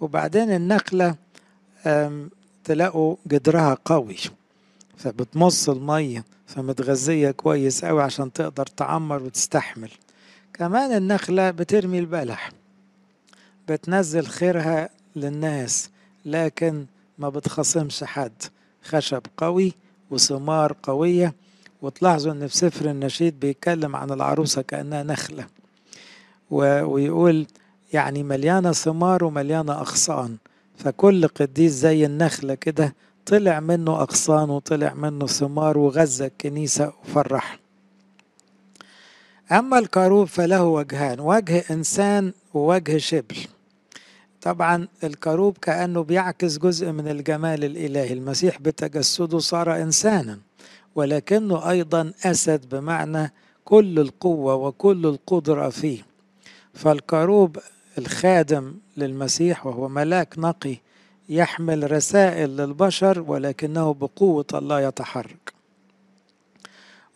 وبعدين 0.00 0.50
النخلة 0.50 1.14
تلاقوا 2.64 3.16
جدرها 3.28 3.76
قوي 3.84 4.16
فبتمص 4.96 5.68
المية 5.68 6.24
فمتغذية 6.46 7.30
كويس 7.30 7.84
قوي 7.84 8.02
عشان 8.02 8.32
تقدر 8.32 8.66
تعمر 8.66 9.22
وتستحمل. 9.22 9.90
كمان 10.54 10.92
النخلة 10.96 11.50
بترمي 11.50 11.98
البلح 11.98 12.50
بتنزل 13.68 14.26
خيرها 14.26 14.88
للناس 15.16 15.90
لكن 16.24 16.86
ما 17.20 17.28
بتخاصمش 17.28 18.04
حد. 18.04 18.42
خشب 18.84 19.22
قوي 19.36 19.74
وثمار 20.10 20.76
قوية. 20.82 21.34
وتلاحظوا 21.82 22.32
إن 22.32 22.46
في 22.46 22.56
سفر 22.56 22.90
النشيد 22.90 23.40
بيتكلم 23.40 23.96
عن 23.96 24.10
العروسة 24.10 24.62
كأنها 24.62 25.02
نخلة. 25.02 25.46
ويقول 26.50 27.46
يعني 27.92 28.22
مليانة 28.22 28.72
ثمار 28.72 29.24
ومليانة 29.24 29.72
أغصان. 29.72 30.36
فكل 30.76 31.28
قديس 31.28 31.72
زي 31.72 32.06
النخلة 32.06 32.54
كده 32.54 32.94
طلع 33.26 33.60
منه 33.60 34.00
أغصان 34.00 34.50
وطلع 34.50 34.94
منه 34.94 35.26
ثمار 35.26 35.78
وغذى 35.78 36.26
الكنيسة 36.26 36.92
وفرح. 37.04 37.58
أما 39.52 39.78
الكروب 39.78 40.26
فله 40.26 40.64
وجهان 40.64 41.20
وجه 41.20 41.64
إنسان 41.70 42.32
ووجه 42.54 42.98
شبل. 42.98 43.36
طبعا 44.42 44.88
الكروب 45.04 45.58
كأنه 45.58 46.02
بيعكس 46.02 46.58
جزء 46.58 46.92
من 46.92 47.08
الجمال 47.08 47.64
الإلهي. 47.64 48.12
المسيح 48.12 48.58
بتجسده 48.60 49.38
صار 49.38 49.76
إنسانا 49.82 50.38
ولكنه 50.94 51.70
أيضا 51.70 52.12
أسد 52.24 52.68
بمعنى 52.74 53.32
كل 53.64 53.98
القوة 53.98 54.54
وكل 54.54 55.06
القدرة 55.06 55.68
فيه. 55.68 56.02
فالكروب 56.74 57.58
الخادم 57.98 58.74
للمسيح 58.96 59.66
وهو 59.66 59.88
ملاك 59.88 60.38
نقي 60.38 60.76
يحمل 61.28 61.92
رسائل 61.92 62.56
للبشر 62.56 63.24
ولكنه 63.28 63.94
بقوة 63.94 64.46
الله 64.54 64.80
يتحرك. 64.80 65.59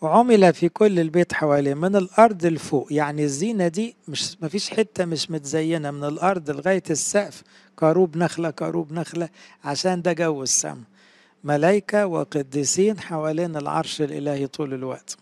وعمل 0.04 0.54
في 0.54 0.68
كل 0.68 1.00
البيت 1.00 1.32
حواليه 1.32 1.74
من 1.74 1.96
الأرض 1.96 2.46
لفوق. 2.46 2.86
يعني 2.90 3.24
الزينة 3.24 3.68
دي 3.68 3.96
مش 4.08 4.36
مفيش 4.42 4.70
حتة 4.70 5.04
مش 5.04 5.30
متزينة. 5.30 5.90
من 5.90 6.04
الأرض 6.04 6.50
لغاية 6.50 6.82
السقف 6.90 7.42
كروب 7.76 8.16
نخلة 8.16 8.50
كروب 8.50 8.92
نخلة 8.92 9.28
عشان 9.64 10.02
ده 10.02 10.12
جو 10.12 10.42
السماء. 10.42 10.76
ملايكة 11.44 12.06
وقديسين 12.06 13.00
حوالين 13.00 13.56
العرش 13.56 14.02
الإلهي 14.02 14.46
طول 14.46 14.74
الوقت. 14.74 15.16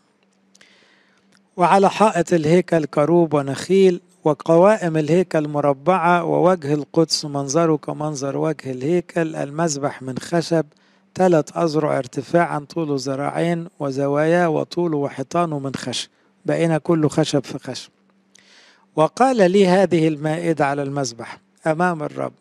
وعلى 1.57 1.91
حائط 1.91 2.33
الهيكل 2.33 2.85
كروب 2.85 3.35
ونخيل 3.35 4.01
وقوائم 4.25 4.97
الهيكل 4.97 5.49
مربعة 5.49 6.25
ووجه 6.25 6.75
القدس 6.75 7.25
منظره 7.25 7.77
كمنظر 7.77 8.37
وجه 8.37 8.71
الهيكل 8.71 9.37
المذبح 9.37 10.03
من 10.03 10.19
خشب 10.19 10.65
ثلاث 11.15 11.57
أذرع 11.57 11.99
ارتفاعا 11.99 12.59
طوله 12.59 12.97
ذراعين 12.99 13.69
وزوايا 13.81 14.47
وطوله 14.47 14.97
وحيطانه 14.97 15.59
من 15.59 15.75
خشب 15.75 16.09
بقينا 16.47 16.79
كله 16.79 17.09
خشب 17.09 17.45
في 17.45 17.59
خشب 17.59 17.91
وقال 18.97 19.51
لي 19.51 19.67
هذه 19.67 20.09
المائدة 20.09 20.67
على 20.67 20.83
المذبح 20.83 21.39
أمام 21.67 22.03
الرب. 22.03 22.33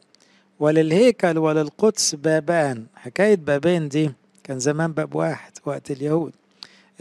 وللهيكل 0.59 1.37
وللقدس 1.37 2.15
بابان 2.15 2.85
حكاية 2.95 3.35
بابين 3.35 3.89
دي 3.89 4.11
كان 4.43 4.59
زمان 4.59 4.91
باب 4.91 5.15
واحد 5.15 5.51
وقت 5.65 5.91
اليهود. 5.91 6.33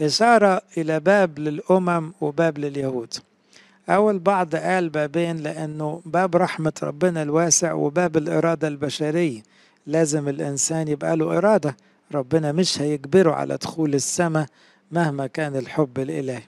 إشارة 0.01 0.61
إلى 0.77 0.99
باب 0.99 1.39
للأمم 1.39 2.13
وباب 2.21 2.57
لليهود. 2.57 3.13
أول 3.89 4.19
بعض 4.19 4.55
قال 4.55 4.89
بابين 4.89 5.37
لأنه 5.37 6.01
باب 6.05 6.35
رحمة 6.35 6.73
ربنا 6.83 7.21
الواسع 7.21 7.73
وباب 7.73 8.17
الإرادة 8.17 8.67
البشرية. 8.67 9.43
لازم 9.87 10.29
الإنسان 10.29 10.87
يبقى 10.87 11.15
له 11.17 11.37
إرادة. 11.37 11.77
ربنا 12.13 12.51
مش 12.51 12.81
هيجبره 12.81 13.31
على 13.31 13.57
دخول 13.57 13.93
السماء 13.95 14.45
مهما 14.91 15.27
كان 15.27 15.55
الحب 15.55 15.99
الإلهي. 15.99 16.43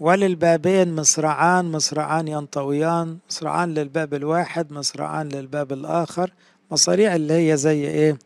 وللبابين 0.00 0.96
مصرعان 0.96 1.72
مصرعان 1.72 2.28
ينطويان 2.28 3.18
مصرعان 3.30 3.74
للباب 3.74 4.14
الواحد 4.14 4.72
مصرعان 4.72 5.28
للباب 5.28 5.72
الآخر. 5.72 6.32
مصاريع 6.70 7.14
اللي 7.16 7.34
هي 7.52 7.56
زي 7.56 7.86
إيه؟ 7.88 8.18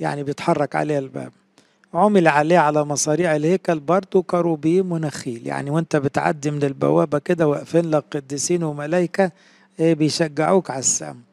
يعني 0.00 0.22
بيتحرك 0.22 0.76
عليها 0.76 0.98
الباب. 0.98 1.32
عمل 1.94 2.28
عليه 2.28 2.58
على 2.58 2.84
مصاريع 2.84 3.36
الهيكل 3.36 3.80
برضه 3.80 4.22
كروبيم 4.22 4.92
ونخيل. 4.92 5.46
يعني 5.46 5.70
وانت 5.70 5.96
بتعدي 5.96 6.50
من 6.50 6.62
البوابة 6.62 7.18
كده 7.18 7.48
واقفين 7.48 7.90
لك 7.90 8.04
قديسين 8.12 8.62
وملايكة 8.62 9.30
إيه 9.80 9.94
بيشجعوك 9.94 10.70
على 10.70 10.78
السماء. 10.78 11.29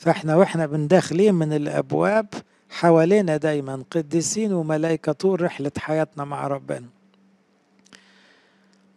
فاحنا 0.00 0.36
وإحنا 0.36 0.66
بنداخلين 0.66 1.34
من 1.34 1.52
الأبواب 1.52 2.26
حوالينا 2.70 3.36
دايما 3.36 3.82
قديسين 3.90 4.52
وملائكة 4.52 5.12
طول 5.12 5.42
رحلة 5.42 5.70
حياتنا 5.78 6.24
مع 6.24 6.46
ربنا. 6.46 6.86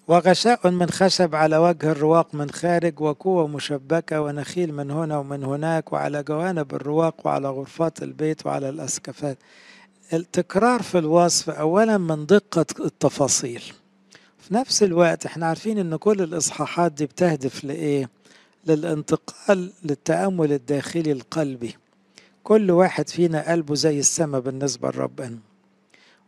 وغشاء 0.08 0.70
من 0.70 0.90
خشب 0.90 1.36
على 1.36 1.58
وجه 1.58 1.92
الرواق 1.92 2.36
من 2.36 2.50
خارج 2.52 3.02
وقوة 3.02 3.48
مشبكة 3.48 4.22
ونخيل 4.22 4.74
من 4.74 4.92
هنا 4.92 5.18
ومن 5.18 5.44
هناك 5.44 5.94
وعلى 5.94 6.24
جوانب 6.24 6.74
الرواق 6.76 7.16
وعلى 7.28 7.50
غرفات 7.50 8.04
البيت 8.04 8.46
وعلى 8.46 8.70
الأسكفات 8.70 9.38
التكرار 10.14 10.82
في 10.82 10.98
الوصف 10.98 11.50
أولا 11.50 11.98
من 11.98 12.26
دقة 12.26 12.66
التفاصيل. 12.80 13.64
في 14.40 14.54
نفس 14.54 14.84
الوقت 14.84 15.26
إحنا 15.26 15.46
عارفين 15.46 15.78
إن 15.78 15.96
كل 15.96 16.22
الإصحاحات 16.22 16.92
دي 16.92 17.06
بتهدف 17.06 17.64
لإيه؟ 17.64 18.10
للانتقال 18.67 19.72
للتأمل 19.84 20.53
الداخلي 20.53 21.12
القلبي. 21.12 21.75
كل 22.43 22.72
واحد 22.72 23.10
فينا 23.10 23.52
قلبه 23.52 23.76
زي 23.76 23.99
السماء 23.99 24.41
بالنسبة 24.41 24.89
لربنا. 24.89 25.38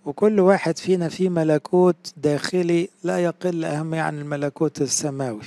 وكل 0.06 0.40
واحد 0.40 0.78
فينا 0.78 1.10
في 1.10 1.30
ملكوت 1.30 2.14
داخلي 2.18 2.90
لا 3.04 3.20
يقل 3.24 3.66
أهمية 3.66 4.02
عن 4.02 4.20
الملكوت 4.20 4.82
السماوي. 4.82 5.42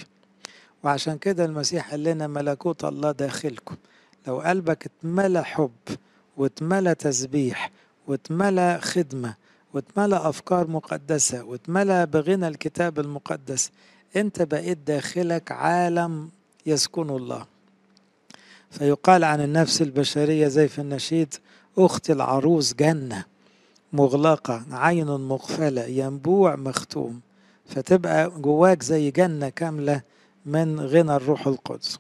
وعشان 0.85 1.19
كده 1.19 1.45
المسيح 1.45 1.91
قال 1.91 2.03
لنا 2.05 2.27
ملكوت 2.27 2.85
الله 2.85 3.13
داخلكم. 3.13 3.77
لو 4.27 4.41
قلبك 4.41 4.87
اتملى 4.87 5.45
حب 5.45 5.71
واتملى 6.37 6.95
تسبيح 6.95 7.71
واتملى 8.07 8.79
خدمة 8.83 9.35
واتملى 9.75 10.17
أفكار 10.17 10.67
مقدسة 10.67 11.45
واتملى 11.45 12.07
بغنى 12.07 12.49
الكتاب 12.49 12.99
المقدس 13.01 13.71
أنت 14.17 14.43
بقيت 14.43 14.79
داخلك 14.79 15.53
عالم 15.53 16.29
يسكن 16.69 17.11
الله. 17.11 17.47
فيقال 18.71 19.25
عن 19.25 19.41
النفس 19.41 19.83
البشرية 19.83 20.49
زي 20.49 20.69
في 20.69 20.79
النشيد 20.79 21.35
أخت 21.79 22.11
العروس 22.11 22.75
جنة 22.75 23.25
مغلقة 23.93 24.63
عين 24.73 25.07
مقفلة 25.07 25.83
ينبوع 25.85 26.57
مختوم. 26.57 27.21
فتبقى 27.67 28.31
جواك 28.31 28.83
زي 28.83 29.11
جنة 29.11 29.49
كاملة 29.49 30.03
من 30.47 30.81
غنى 30.81 31.17
الروح 31.17 31.47
القدس. 31.47 31.99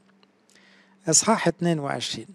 إصحاح 1.08 1.48
22 1.48 2.26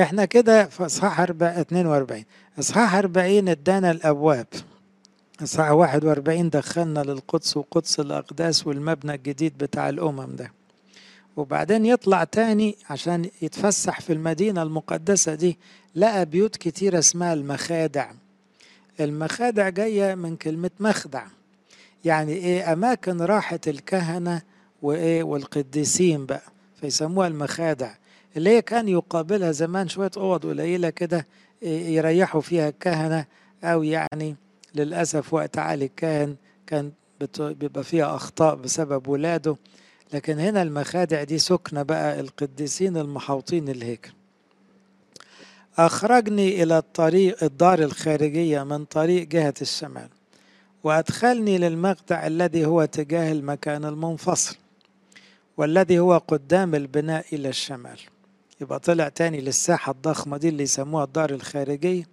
إحنا 0.00 0.24
كده 0.24 0.64
في 0.66 0.86
إصحاح 0.86 1.20
42 1.20 2.24
إصحاح 2.58 2.94
40 2.94 3.48
إدانا 3.48 3.90
الأبواب. 3.90 4.46
إصحاح 5.42 5.70
41 5.70 6.50
دخلنا 6.50 7.00
للقدس 7.00 7.56
وقدس 7.56 8.00
الأقداس 8.00 8.66
والمبنى 8.66 9.14
الجديد 9.14 9.58
بتاع 9.58 9.88
الأمم 9.88 10.36
ده. 10.36 10.52
وبعدين 11.36 11.86
يطلع 11.86 12.24
تاني 12.24 12.76
عشان 12.90 13.30
يتفسح 13.42 14.00
في 14.00 14.12
المدينة 14.12 14.62
المقدسة 14.62 15.34
دي 15.34 15.58
لقى 15.94 16.26
بيوت 16.26 16.56
كتيرة 16.56 16.98
اسمها 16.98 17.32
المخادع. 17.32 18.10
المخادع 19.00 19.68
جاية 19.68 20.14
من 20.14 20.36
كلمة 20.36 20.70
مخدع. 20.80 21.24
يعني 22.04 22.32
إيه؟ 22.32 22.72
أماكن 22.72 23.20
راحة 23.22 23.60
الكهنة 23.66 24.42
وإيه؟ 24.82 25.22
والقديسين 25.22 26.26
بقى 26.26 26.42
فيسموها 26.80 27.28
المخادع. 27.28 27.94
اللي 28.36 28.50
هي 28.50 28.62
كان 28.62 28.88
يقابلها 28.88 29.52
زمان 29.52 29.88
شوية 29.88 30.10
أوض 30.16 30.46
قليلة 30.46 30.90
كده 30.90 31.26
يريحوا 31.62 32.40
فيها 32.40 32.68
الكهنة 32.68 33.24
أو 33.64 33.82
يعني 33.82 34.36
للأسف 34.74 35.34
وقت 35.34 35.58
علي 35.58 35.84
الكاهن 35.84 36.36
كان 36.66 36.92
بيبقى 37.38 37.84
فيها 37.84 38.16
أخطاء 38.16 38.54
بسبب 38.54 39.08
ولاده. 39.08 39.56
لكن 40.12 40.38
هنا 40.38 40.62
المخادع 40.62 41.22
دي 41.24 41.38
سكنة 41.38 41.82
بقى 41.82 42.20
القديسين 42.20 42.96
المحوطين 42.96 43.68
الهيكل 43.68 44.12
أخرجني 45.78 46.62
إلى 46.62 46.78
الطريق 46.78 47.44
الدار 47.44 47.78
الخارجية 47.78 48.62
من 48.62 48.84
طريق 48.84 49.28
جهة 49.28 49.54
الشمال 49.62 50.08
وأدخلني 50.84 51.58
للمقطع 51.58 52.26
الذي 52.26 52.66
هو 52.66 52.84
تجاه 52.84 53.32
المكان 53.32 53.84
المنفصل 53.84 54.56
والذي 55.56 55.98
هو 55.98 56.18
قدام 56.18 56.74
البناء 56.74 57.26
إلى 57.32 57.48
الشمال. 57.48 57.98
يبقى 58.60 58.78
طلع 58.78 59.08
تاني 59.08 59.40
للساحة 59.40 59.92
الضخمة 59.92 60.36
دي 60.36 60.48
اللي 60.48 60.62
يسموها 60.62 61.04
الدار 61.04 61.30
الخارجية 61.30 62.08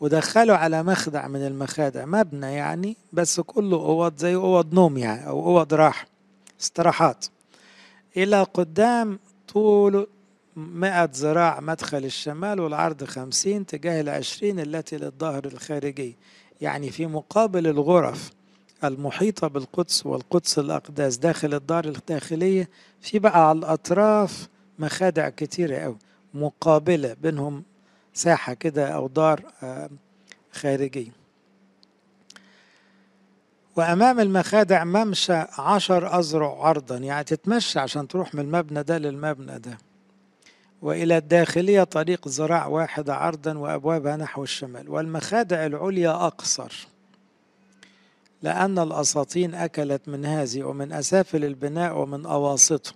ودخلوا 0.00 0.56
على 0.56 0.82
مخدع 0.82 1.28
من 1.28 1.46
المخادع 1.46 2.04
مبنى 2.04 2.54
يعني 2.54 2.96
بس 3.12 3.40
كله 3.40 3.76
أوض 3.76 4.16
زي 4.18 4.34
أوض 4.34 4.74
نوم 4.74 4.98
يعني 4.98 5.26
أو 5.28 5.58
أوض 5.58 5.74
راحة. 5.74 6.13
استراحات. 6.60 7.26
إلى 8.16 8.42
قدام 8.42 9.18
طوله 9.48 10.06
مئة 10.56 11.10
ذراع 11.14 11.60
مدخل 11.60 12.04
الشمال 12.04 12.60
والعرض 12.60 13.04
خمسين 13.04 13.66
تجاه 13.66 14.00
العشرين 14.00 14.60
التي 14.60 14.96
للظهر 14.96 15.44
الخارجي 15.44 16.16
يعني 16.60 16.90
في 16.90 17.06
مقابل 17.06 17.66
الغرف 17.66 18.30
المحيطة 18.84 19.48
بالقدس 19.48 20.06
والقدس 20.06 20.58
الأقداس 20.58 21.16
داخل 21.16 21.54
الدار 21.54 21.84
الداخلية 21.84 22.68
في 23.00 23.18
بقى 23.18 23.48
على 23.48 23.58
الأطراف 23.58 24.48
مخادع 24.78 25.28
كتيرة 25.28 25.76
أوي 25.78 25.96
مقابلة 26.34 27.16
بينهم 27.22 27.62
ساحة 28.14 28.54
كده 28.54 28.88
أو 28.88 29.06
دار 29.08 29.42
خارجي 30.52 31.12
وأمام 33.76 34.20
المخادع 34.20 34.84
ممشى 34.84 35.44
عشر 35.58 36.18
أذرع 36.18 36.66
عرضا. 36.66 36.96
يعني 36.96 37.24
تتمشى 37.24 37.78
عشان 37.78 38.08
تروح 38.08 38.34
من 38.34 38.40
المبنى 38.40 38.82
ده 38.82 38.98
للمبنى 38.98 39.58
ده. 39.58 39.78
وإلى 40.82 41.16
الداخلية 41.16 41.84
طريق 41.84 42.28
ذراع 42.28 42.66
واحدة 42.66 43.14
عرضا 43.14 43.58
وأبوابها 43.58 44.16
نحو 44.16 44.42
الشمال. 44.42 44.90
والمخادع 44.90 45.66
العليا 45.66 46.10
أقصر 46.26 46.88
لأن 48.42 48.78
الأساطين 48.78 49.54
أكلت 49.54 50.08
من 50.08 50.24
هذه 50.24 50.62
ومن 50.62 50.92
أسافل 50.92 51.44
البناء 51.44 51.98
ومن 51.98 52.26
أواسطه. 52.26 52.92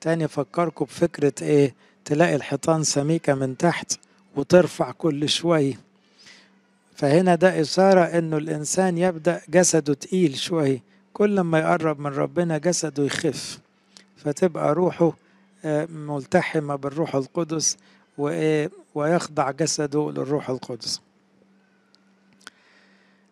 تاني 0.00 0.28
فكركم 0.28 0.84
بفكرة 0.84 1.32
إيه؟ 1.42 1.74
تلاقي 2.04 2.34
الحيطان 2.34 2.82
سميكة 2.82 3.34
من 3.34 3.56
تحت 3.56 3.98
وترفع 4.36 4.90
كل 4.90 5.28
شوية 5.28 5.91
فهنا 7.02 7.34
ده 7.34 7.60
إشارة 7.60 8.00
إنه 8.00 8.36
الإنسان 8.36 8.98
يبدأ 8.98 9.40
جسده 9.48 9.94
تقيل 9.94 10.38
شوية. 10.38 10.82
كل 11.12 11.40
ما 11.40 11.58
يقرب 11.58 12.00
من 12.00 12.06
ربنا 12.06 12.58
جسده 12.58 13.04
يخف 13.04 13.58
فتبقى 14.16 14.74
روحه 14.74 15.12
ملتحمة 15.88 16.76
بالروح 16.76 17.14
القدس 17.14 17.76
ويخضع 18.94 19.50
جسده 19.50 20.10
للروح 20.10 20.50
القدس. 20.50 21.00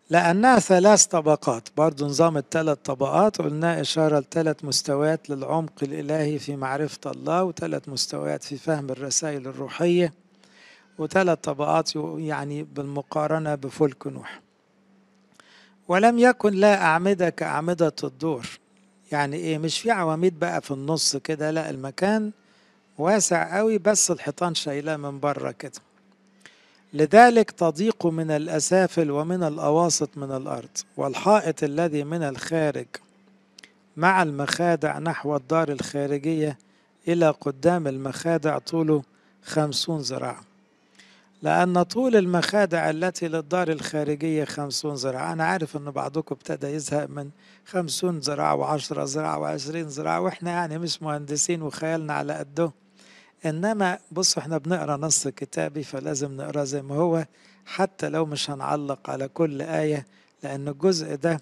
لأنها 0.09 0.59
ثلاث 0.59 1.05
طبقات. 1.05 1.69
برضو 1.77 2.05
نظام 2.05 2.37
الثلاث 2.37 2.77
طبقات 2.77 3.41
قلنا 3.41 3.81
إشارة 3.81 4.19
لثلاث 4.19 4.65
مستويات 4.65 5.29
للعمق 5.29 5.83
الإلهي 5.83 6.39
في 6.39 6.55
معرفة 6.55 7.11
الله 7.11 7.43
وثلاث 7.43 7.89
مستويات 7.89 8.43
في 8.43 8.57
فهم 8.57 8.89
الرسائل 8.89 9.47
الروحية. 9.47 10.13
وثلاث 11.01 11.37
طبقات 11.39 11.95
يعني 12.17 12.63
بالمقارنة 12.63 13.55
بفلك 13.55 14.07
نوح. 14.07 14.41
ولم 15.87 16.19
يكن 16.19 16.53
لا 16.53 16.81
أعمدة 16.81 17.29
كأعمدة 17.29 17.93
الدور. 18.03 18.47
يعني 19.11 19.35
إيه 19.37 19.57
مش 19.57 19.79
في 19.79 19.91
عواميد 19.91 20.39
بقى 20.39 20.61
في 20.61 20.71
النص 20.71 21.17
كده 21.17 21.51
لا 21.51 21.69
المكان 21.69 22.31
واسع 22.97 23.57
قوي 23.57 23.77
بس 23.77 24.11
الحيطان 24.11 24.55
شايلاه 24.55 24.97
من 24.97 25.19
بره 25.19 25.51
كده. 25.51 25.79
لذلك 26.93 27.51
تضيق 27.51 28.05
من 28.05 28.31
الأسافل 28.31 29.11
ومن 29.11 29.43
الأواسط 29.43 30.09
من 30.17 30.31
الأرض 30.35 30.69
والحائط 30.97 31.63
الذي 31.63 32.03
من 32.03 32.23
الخارج 32.23 32.87
مع 33.97 34.23
المخادع 34.23 34.99
نحو 34.99 35.35
الدار 35.35 35.71
الخارجية 35.71 36.57
إلى 37.07 37.29
قدام 37.29 37.87
المخادع 37.87 38.57
طوله 38.57 39.03
خمسون 39.45 39.99
ذراع 40.01 40.39
لأن 41.41 41.83
طول 41.83 42.15
المخادع 42.15 42.89
التي 42.89 43.27
للدار 43.27 43.71
الخارجية 43.71 44.45
خمسون 44.45 44.93
ذراع 44.93 45.33
أنا 45.33 45.43
عارف 45.45 45.77
أن 45.77 45.91
بعضكم 45.91 46.35
ابتدى 46.35 46.67
يزهق 46.67 47.09
من 47.09 47.29
خمسون 47.65 48.19
ذراع 48.19 48.53
وعشرة 48.53 49.03
ذراع 49.03 49.37
وعشرين 49.37 49.87
ذراع 49.87 50.17
وإحنا 50.19 50.51
يعني 50.51 50.77
مش 50.77 51.01
مهندسين 51.01 51.61
وخيالنا 51.61 52.13
على 52.13 52.33
قده. 52.33 52.71
إنما 53.45 53.99
بصوا 54.11 54.41
إحنا 54.41 54.57
بنقرأ 54.57 54.97
نص 54.97 55.27
كتابي 55.27 55.83
فلازم 55.83 56.37
نقرأ 56.37 56.63
زي 56.63 56.81
ما 56.81 56.95
هو 56.95 57.25
حتى 57.65 58.09
لو 58.09 58.25
مش 58.25 58.49
هنعلق 58.49 59.09
على 59.09 59.27
كل 59.27 59.61
آية 59.61 60.05
لأن 60.43 60.67
الجزء 60.67 61.15
ده 61.15 61.41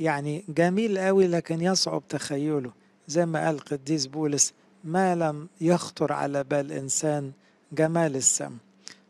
يعني 0.00 0.44
جميل 0.48 0.98
قوي 0.98 1.26
لكن 1.26 1.60
يصعب 1.60 2.02
تخيله. 2.08 2.72
زي 3.08 3.26
ما 3.26 3.46
قال 3.46 3.58
قديس 3.60 4.06
بولس 4.06 4.52
ما 4.84 5.14
لم 5.14 5.48
يخطر 5.60 6.12
على 6.12 6.44
بال 6.44 6.72
إنسان 6.72 7.32
جمال 7.72 8.16
السم 8.16 8.56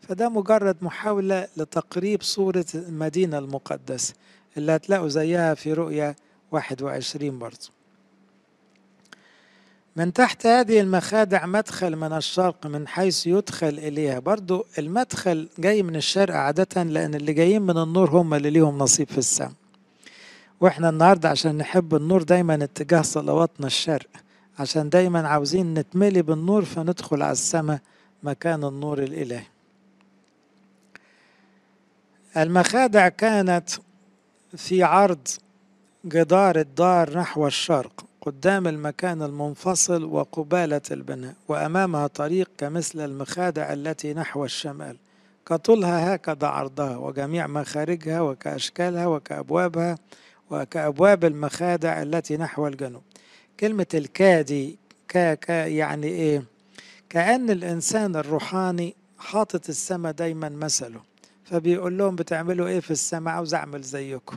فده 0.08 0.28
مجرد 0.28 0.76
محاولة 0.82 1.48
لتقريب 1.56 2.22
صورة 2.22 2.64
المدينة 2.74 3.38
المقدسة 3.38 4.14
اللي 4.56 4.72
هتلاقوا 4.72 5.08
زيها 5.08 5.54
في 5.54 5.72
رؤية 5.72 6.16
21 6.52 7.38
برضه 7.38 7.68
من 9.96 10.12
تحت 10.12 10.46
هذه 10.46 10.80
المخادع 10.80 11.46
مدخل 11.46 11.96
من 11.96 12.12
الشرق 12.12 12.66
من 12.66 12.88
حيث 12.88 13.26
يدخل 13.26 13.68
إليها. 13.68 14.18
برضو 14.18 14.66
المدخل 14.78 15.48
جاي 15.58 15.82
من 15.82 15.96
الشرق 15.96 16.34
عادة 16.34 16.82
لأن 16.82 17.14
اللي 17.14 17.32
جايين 17.32 17.62
من 17.62 17.78
النور 17.78 18.10
هم 18.10 18.34
اللي 18.34 18.50
ليهم 18.50 18.78
نصيب 18.78 19.08
في 19.08 19.18
السماء. 19.18 19.52
وإحنا 20.60 20.88
النهاردة 20.88 21.28
عشان 21.28 21.56
نحب 21.56 21.94
النور 21.94 22.22
دايما 22.22 22.54
اتجاه 22.54 23.02
صلواتنا 23.02 23.66
الشرق 23.66 24.06
عشان 24.58 24.88
دايما 24.88 25.28
عاوزين 25.28 25.74
نتملي 25.74 26.22
بالنور 26.22 26.64
فندخل 26.64 27.22
على 27.22 27.32
السماء 27.32 27.80
مكان 28.22 28.64
النور 28.64 28.98
الإلهي. 29.02 29.53
المخادع 32.36 33.08
كانت 33.08 33.70
في 34.56 34.82
عرض 34.82 35.28
جدار 36.04 36.58
الدار 36.58 37.18
نحو 37.18 37.46
الشرق 37.46 38.04
قدام 38.20 38.66
المكان 38.66 39.22
المنفصل 39.22 40.04
وقبالة 40.04 40.80
البناء 40.90 41.34
وأمامها 41.48 42.06
طريق 42.06 42.50
كمثل 42.58 43.00
المخادع 43.04 43.72
التي 43.72 44.14
نحو 44.14 44.44
الشمال. 44.44 44.96
كطولها 45.46 46.14
هكذا 46.14 46.46
عرضها 46.46 46.96
وجميع 46.96 47.46
مخارجها 47.46 48.20
وكأشكالها 48.20 49.06
وكأبوابها 49.06 49.98
وكأبواب 50.50 51.24
المخادع 51.24 52.02
التي 52.02 52.36
نحو 52.36 52.66
الجنوب. 52.66 53.02
كلمة 53.60 53.86
الكادي 53.94 54.78
كا 55.08 55.34
كا 55.34 55.66
يعني 55.66 56.06
إيه؟ 56.06 56.42
كأن 57.08 57.50
الإنسان 57.50 58.16
الروحاني 58.16 58.94
حاطط 59.18 59.68
السماء 59.68 60.12
دايما 60.12 60.48
مثله. 60.48 61.13
فبيقول 61.44 61.98
لهم 61.98 62.16
بتعملوا 62.16 62.68
إيه 62.68 62.80
في 62.80 62.90
السماء؟ 62.90 63.34
عاوز 63.34 63.54
أعمل 63.54 63.82
زيكم. 63.82 64.36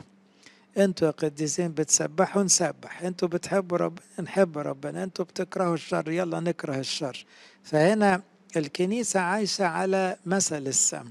أنتوا 0.78 1.06
يا 1.06 1.12
قديسين 1.12 1.72
بتسبحوا 1.72 2.42
نسبح 2.42 3.02
أنتوا 3.02 3.28
بتحبوا 3.28 3.78
ربنا 3.78 4.02
نحب 4.22 4.58
ربنا. 4.58 5.04
أنتوا 5.04 5.24
بتكرهوا 5.24 5.74
الشر 5.74 6.10
يلا 6.10 6.40
نكره 6.40 6.78
الشر. 6.78 7.26
فهنا 7.62 8.22
الكنيسة 8.56 9.20
عايشة 9.20 9.64
على 9.66 10.16
مثل 10.26 10.66
السم 10.66 11.04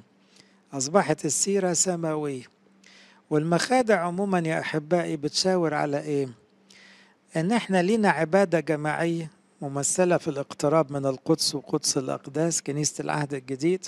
أصبحت 0.73 1.25
السيرة 1.25 1.73
سماوية. 1.73 2.43
والمخادع 3.29 3.99
عموما 3.99 4.39
يا 4.39 4.59
أحبائي 4.59 5.17
بتشاور 5.17 5.73
على 5.73 5.99
إيه؟ 5.99 6.29
إن 7.35 7.51
إحنا 7.51 7.81
لينا 7.81 8.09
عبادة 8.09 8.59
جماعية 8.59 9.31
ممثلة 9.61 10.17
في 10.17 10.27
الاقتراب 10.27 10.91
من 10.91 11.05
القدس 11.05 11.55
وقدس 11.55 11.97
الأقداس 11.97 12.61
كنيسة 12.61 13.01
العهد 13.01 13.33
الجديد 13.33 13.85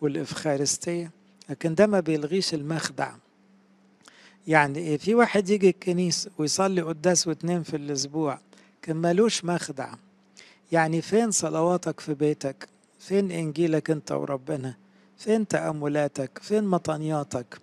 والإفخارستية. 0.00 1.17
لكن 1.48 1.74
ده 1.74 1.86
ما 1.86 2.00
بيلغيش 2.00 2.54
المخدع. 2.54 3.12
يعني 4.46 4.78
إيه؟ 4.78 4.96
في 4.96 5.14
واحد 5.14 5.48
يجي 5.50 5.68
الكنيسة 5.70 6.30
ويصلي 6.38 6.80
قداس 6.82 7.28
واتنين 7.28 7.62
في 7.62 7.76
الأسبوع 7.76 8.38
كان 8.82 8.96
ملوش 8.96 9.44
مخدع. 9.44 9.94
يعني 10.72 11.02
فين 11.02 11.30
صلواتك 11.30 12.00
في 12.00 12.14
بيتك؟ 12.14 12.68
فين 12.98 13.30
إنجيلك 13.30 13.90
أنت 13.90 14.12
وربنا؟ 14.12 14.74
فين 15.18 15.48
تأملاتك؟ 15.48 16.38
فين 16.42 16.64
مطنياتك 16.64 17.60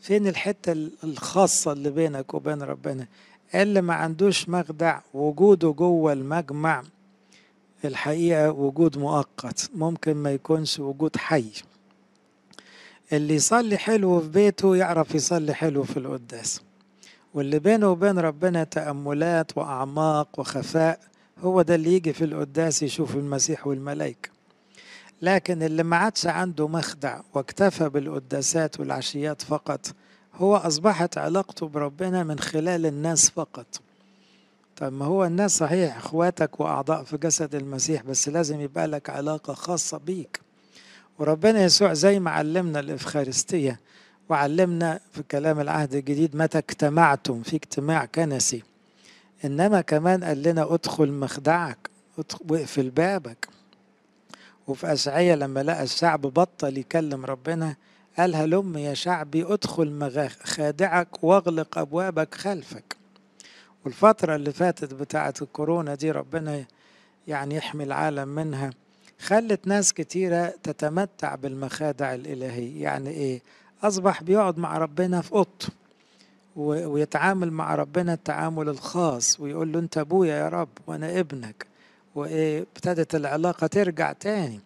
فين 0.00 0.26
الحتة 0.26 0.72
الخاصة 1.04 1.72
اللي 1.72 1.90
بينك 1.90 2.34
وبين 2.34 2.62
ربنا؟ 2.62 3.06
اللي 3.54 3.80
ما 3.80 3.94
عندوش 3.94 4.48
مخدع 4.48 5.00
وجوده 5.14 5.70
جوه 5.70 6.12
المجمع. 6.12 6.82
الحقيقة 7.84 8.50
وجود 8.50 8.98
مؤقت 8.98 9.70
ممكن 9.74 10.14
ما 10.14 10.32
يكونش 10.32 10.78
وجود 10.78 11.16
حي. 11.16 11.44
اللي 13.12 13.34
يصلي 13.34 13.78
حلو 13.78 14.20
في 14.20 14.28
بيته 14.28 14.76
يعرف 14.76 15.14
يصلي 15.14 15.54
حلو 15.54 15.82
في 15.84 15.96
القداس. 15.96 16.60
واللي 17.34 17.58
بينه 17.58 17.88
وبين 17.90 18.18
ربنا 18.18 18.64
تأملات 18.64 19.58
وأعماق 19.58 20.40
وخفاء 20.40 21.00
هو 21.38 21.62
ده 21.62 21.74
اللي 21.74 21.92
يجي 21.94 22.12
في 22.12 22.24
القداس 22.24 22.82
يشوف 22.82 23.14
المسيح 23.16 23.66
والملائكة. 23.66 24.30
لكن 25.22 25.62
اللي 25.62 25.82
ما 25.82 25.96
عادش 25.96 26.26
عنده 26.26 26.68
مخدع 26.68 27.20
واكتفى 27.34 27.88
بالقداسات 27.88 28.80
والعشيات 28.80 29.42
فقط 29.42 29.86
هو 30.34 30.56
أصبحت 30.56 31.18
علاقته 31.18 31.68
بربنا 31.68 32.22
من 32.22 32.38
خلال 32.38 32.86
الناس 32.86 33.30
فقط. 33.30 33.66
طب 34.76 34.92
ما 34.92 35.04
هو 35.04 35.24
الناس 35.24 35.56
صحيح 35.58 35.96
إخواتك 35.96 36.60
وأعضاء 36.60 37.04
في 37.04 37.16
جسد 37.16 37.54
المسيح 37.54 38.02
بس 38.02 38.28
لازم 38.28 38.60
يبقى 38.60 38.86
لك 38.86 39.10
علاقة 39.10 39.54
خاصة 39.54 39.98
بيك. 39.98 40.40
وربنا 41.18 41.64
يسوع 41.64 41.92
زي 41.92 42.20
ما 42.20 42.30
علمنا 42.30 42.80
الإفخارستية 42.80 43.80
وعلمنا 44.28 45.00
في 45.12 45.22
كلام 45.22 45.60
العهد 45.60 45.94
الجديد 45.94 46.36
متى 46.36 46.58
اجتمعتم 46.58 47.42
في 47.42 47.56
اجتماع 47.56 48.04
كنسي. 48.04 48.62
إنما 49.44 49.80
كمان 49.80 50.24
قال 50.24 50.42
لنا 50.42 50.74
ادخل 50.74 51.12
مخدعك 51.12 51.90
واقفل 52.50 52.90
بابك. 52.90 53.48
وفي 54.66 54.92
أشعية 54.92 55.34
لما 55.34 55.62
لقى 55.62 55.82
الشعب 55.82 56.20
بطل 56.20 56.78
يكلم 56.78 57.24
ربنا 57.26 57.76
قال 58.18 58.34
هلم 58.34 58.78
يا 58.78 58.94
شعبي 58.94 59.44
ادخل 59.44 60.10
خادعك 60.44 61.24
واغلق 61.24 61.78
أبوابك 61.78 62.34
خلفك. 62.34 62.96
والفترة 63.84 64.36
اللي 64.36 64.52
فاتت 64.52 64.94
بتاعة 64.94 65.34
الكورونا 65.42 65.94
دي 65.94 66.10
ربنا 66.10 66.64
يعني 67.28 67.54
يحمي 67.56 67.84
العالم 67.84 68.28
منها. 68.28 68.70
خلت 69.22 69.66
ناس 69.66 69.92
كتيرة 69.92 70.54
تتمتع 70.62 71.34
بالمخادع 71.34 72.14
الإلهية. 72.14 72.82
يعني 72.82 73.10
إيه؟ 73.10 73.40
أصبح 73.82 74.22
بيقعد 74.22 74.58
مع 74.58 74.78
ربنا 74.78 75.20
في 75.20 75.32
أوضته 75.32 75.68
ويتعامل 76.56 77.50
مع 77.50 77.74
ربنا 77.74 78.12
التعامل 78.12 78.68
الخاص 78.68 79.40
ويقول 79.40 79.72
له 79.72 79.78
أنت 79.78 79.98
أبويا 79.98 80.34
يا 80.36 80.48
رب 80.48 80.68
وأنا 80.86 81.20
ابنك. 81.20 81.66
وإيه؟ 82.14 82.60
ابتدت 82.60 83.14
العلاقة 83.14 83.66
ترجع 83.66 84.12
تاني. 84.12 84.60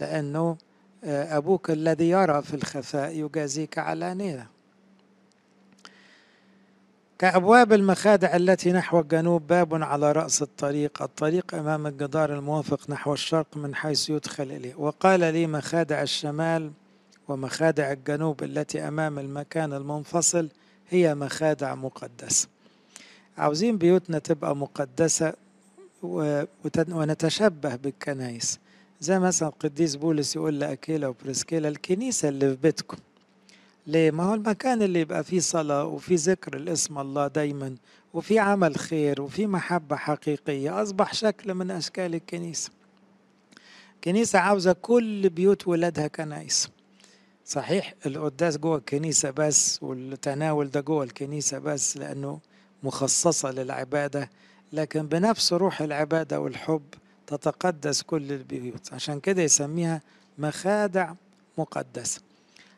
لأنه 0.00 0.56
أبوك 1.04 1.70
الذي 1.70 2.08
يرى 2.10 2.42
في 2.42 2.54
الخفاء 2.54 3.12
يجازيك 3.18 3.78
علانية 3.78 4.46
كأبواب 7.18 7.72
المخادع 7.72 8.36
التي 8.36 8.72
نحو 8.72 9.00
الجنوب 9.00 9.46
باب 9.46 9.82
على 9.82 10.12
رأس 10.12 10.42
الطريق 10.42 11.02
الطريق 11.02 11.54
أمام 11.54 11.86
الجدار 11.86 12.34
الموافق 12.34 12.90
نحو 12.90 13.12
الشرق 13.12 13.56
من 13.56 13.74
حيث 13.74 14.10
يدخل 14.10 14.44
إليه. 14.44 14.74
وقال 14.74 15.20
لي 15.20 15.46
مخادع 15.46 16.02
الشمال 16.02 16.70
ومخادع 17.28 17.92
الجنوب 17.92 18.42
التي 18.42 18.88
أمام 18.88 19.18
المكان 19.18 19.72
المنفصل 19.72 20.48
هي 20.90 21.14
مخادع 21.14 21.74
مقدسة 21.74 22.48
عاوزين 23.38 23.78
بيوتنا 23.78 24.18
تبقى 24.18 24.56
مقدسة 24.56 25.32
ونتشبه 26.72 27.76
بالكنايس. 27.76 28.58
زي 29.00 29.18
مثلا 29.18 29.48
القديس 29.48 29.96
بولس 29.96 30.36
يقول 30.36 30.60
لأكيلا 30.60 31.08
وبريسكيلا 31.08 31.68
الكنيسة 31.68 32.28
اللي 32.28 32.50
في 32.50 32.56
بيتكم. 32.62 32.96
ليه؟ 33.86 34.10
ما 34.10 34.24
هو 34.24 34.34
المكان 34.34 34.82
اللي 34.82 35.00
يبقى 35.00 35.24
فيه 35.24 35.40
صلاة 35.40 35.84
وفيه 35.84 36.16
ذكر 36.18 36.56
الاسم 36.56 36.98
الله 36.98 37.26
دايما 37.28 37.74
وفيه 38.14 38.40
عمل 38.40 38.76
خير 38.76 39.22
وفيه 39.22 39.46
محبة 39.46 39.96
حقيقية 39.96 40.82
أصبح 40.82 41.14
شكل 41.14 41.54
من 41.54 41.70
أشكال 41.70 42.14
الكنيسة. 42.14 42.70
كنيسة 44.04 44.38
عاوزة 44.38 44.72
كل 44.72 45.28
بيوت 45.28 45.68
ولادها 45.68 46.06
كنايس 46.06 46.68
صحيح 47.46 47.94
القداس 48.06 48.56
جوه 48.58 48.76
الكنيسة 48.76 49.30
بس 49.30 49.82
والتناول 49.82 50.70
ده 50.70 50.80
جوه 50.80 51.04
الكنيسة 51.04 51.58
بس 51.58 51.96
لأنه 51.96 52.40
مخصصة 52.82 53.50
للعبادة 53.50 54.30
لكن 54.72 55.06
بنفس 55.06 55.52
روح 55.52 55.80
العبادة 55.80 56.40
والحب 56.40 56.82
تتقدس 57.26 58.02
كل 58.02 58.32
البيوت. 58.32 58.92
عشان 58.92 59.20
كده 59.20 59.42
يسميها 59.42 60.00
مخادع 60.38 61.14
مقدسة. 61.58 62.20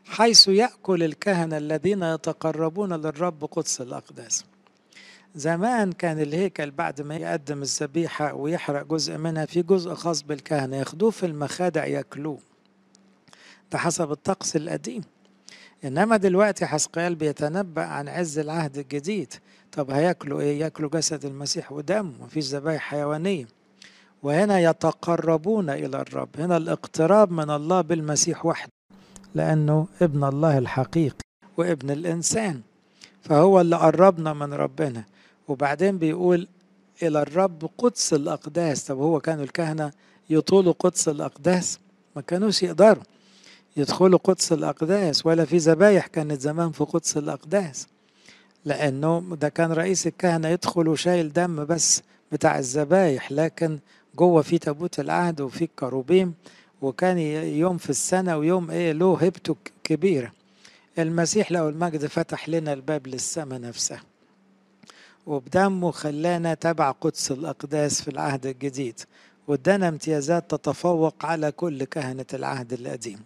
حيث 0.07 0.49
يأكل 0.49 1.03
الكهنة 1.03 1.57
الذين 1.57 2.03
يتقربون 2.03 2.93
للرب 2.93 3.45
قدس 3.45 3.81
الأقداس 3.81 4.45
زمان 5.35 5.93
كان 5.93 6.21
الهيكل 6.21 6.71
بعد 6.71 7.03
ما 7.03 7.17
يقدم 7.17 7.63
الذبيحة 7.63 8.35
ويحرق 8.35 8.87
جزء 8.87 9.17
منها 9.17 9.47
في 9.47 9.63
جزء 9.63 9.95
خاص 9.95 10.23
بالكهنة 10.23 10.77
ياخدوه 10.77 11.11
في 11.11 11.27
المخادع 11.27 11.87
ياكلوه. 11.87 12.39
ده 13.73 13.79
حسب 13.79 14.13
الطقس 14.13 14.57
القديم. 14.57 15.03
إنما 15.85 16.17
دلوقتي 16.17 16.67
حسقيال 16.67 17.15
بيتنبأ 17.15 17.83
عن 17.83 18.09
عز 18.09 18.39
العهد 18.39 18.79
الجديد. 18.79 19.35
طب 19.73 19.91
هياكلوا 19.91 20.41
إيه؟ 20.41 20.61
ياكلوا 20.61 20.91
جسد 20.91 21.25
المسيح 21.25 21.73
ودم 21.73 22.13
مفيش 22.21 22.45
ذبايح 22.45 22.83
حيوانية. 22.83 23.47
وهنا 24.23 24.61
يتقربون 24.61 25.71
إلى 25.71 26.01
الرب. 26.01 26.29
هنا 26.39 26.57
الاقتراب 26.57 27.33
من 27.33 27.51
الله 27.51 27.81
بالمسيح 27.81 28.47
وحده. 28.47 28.76
لأنه 29.37 29.87
ابن 30.03 30.25
الله 30.25 30.59
الحقيقي 30.59 31.25
وابن 31.57 31.91
الإنسان 31.91 32.61
فهو 33.23 33.61
اللي 33.61 33.77
قربنا 33.77 34.33
من 34.33 34.53
ربنا. 34.53 35.05
وبعدين 35.49 35.99
بيقول 35.99 36.49
إلى 37.03 37.23
الرب 37.23 37.71
قدس 37.79 38.15
الأقداس. 38.15 38.85
طب 38.85 38.99
هو 38.99 39.21
كانوا 39.21 39.45
الكهنة 39.45 39.93
يطولوا 40.31 40.73
قدس 40.79 41.09
الأقداس؟ 41.09 41.79
ما 42.17 42.23
كانوش 42.23 42.63
يقدروا 42.63 43.03
يدخلوا 43.77 44.19
قدس 44.25 44.53
الأقداس 44.53 45.27
ولا 45.27 45.45
في 45.45 45.57
ذبايح 45.57 46.07
كانت 46.07 46.41
زمان 46.41 46.73
في 46.73 46.85
قدس 46.85 47.17
الأقداس. 47.17 47.87
لأنه 48.65 49.37
ده 49.41 49.49
كان 49.49 49.73
رئيس 49.73 50.07
الكهنة 50.07 50.49
يدخل 50.49 50.89
وشايل 50.89 51.33
دم 51.33 51.65
بس 51.65 52.03
بتاع 52.33 52.59
الذبايح 52.59 53.33
لكن 53.33 53.79
جوه 54.15 54.43
في 54.43 54.59
تابوت 54.59 55.01
العهد 55.01 55.41
وفي 55.41 55.65
الكروبيم 55.65 56.35
وكان 56.83 57.19
يوم 57.59 57.79
في 57.79 57.91
السنة 57.91 58.37
ويوم 58.37 58.71
إيه 58.71 58.93
له 58.93 59.19
هبته 59.23 59.57
كبيرة. 59.85 60.33
المسيح 60.99 61.53
له 61.53 61.69
المجد 61.69 62.07
فتح 62.07 62.49
لنا 62.49 62.73
الباب 62.73 63.07
للسماء 63.07 63.61
نفسها 63.61 64.01
وبدمه 65.27 65.91
خلانا 65.91 66.55
تبع 66.55 66.91
قدس 66.91 67.31
الأقداس 67.33 68.03
في 68.03 68.09
العهد 68.09 68.47
الجديد. 68.47 69.01
وادانا 69.49 69.89
امتيازات 69.89 70.51
تتفوق 70.51 71.25
على 71.27 71.53
كل 71.53 71.85
كهنة 71.85 72.27
العهد 72.35 72.73
القديم. 72.73 73.21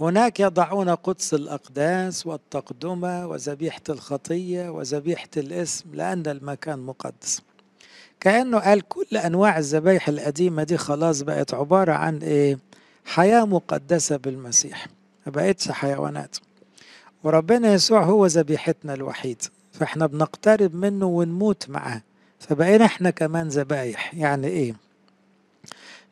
هناك 0.00 0.40
يضعون 0.40 0.90
قدس 0.90 1.34
الأقداس 1.34 2.26
والتقدمة 2.26 3.26
وذبيحة 3.26 3.80
الخطية 3.88 4.68
وذبيحة 4.70 5.28
الاسم 5.36 5.94
لأن 5.94 6.26
المكان 6.26 6.78
مقدس. 6.78 7.42
كأنه 8.20 8.58
قال 8.58 8.88
كل 8.88 9.16
أنواع 9.16 9.58
الذبايح 9.58 10.08
القديمة 10.08 10.62
دي 10.62 10.76
خلاص 10.76 11.22
بقت 11.22 11.54
عبارة 11.54 11.92
عن 11.92 12.18
إيه؟ 12.18 12.58
حياة 13.04 13.44
مقدسة 13.44 14.16
بالمسيح. 14.16 14.86
ما 15.26 15.32
بقتش 15.32 15.70
حيوانات. 15.70 16.36
وربنا 17.24 17.72
يسوع 17.72 18.02
هو 18.04 18.26
ذبيحتنا 18.26 18.94
الوحيد. 18.94 19.42
فإحنا 19.72 20.06
بنقترب 20.06 20.74
منه 20.74 21.06
ونموت 21.06 21.70
معاه. 21.70 22.02
فبقينا 22.40 22.84
إحنا 22.84 23.10
كمان 23.10 23.48
ذبايح. 23.48 24.14
يعني 24.14 24.46
إيه؟ 24.46 24.74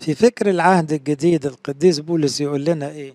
في 0.00 0.14
فكر 0.14 0.50
العهد 0.50 0.92
الجديد 0.92 1.46
القديس 1.46 2.00
بولس 2.00 2.40
يقول 2.40 2.64
لنا 2.64 2.88
إيه؟ 2.88 3.14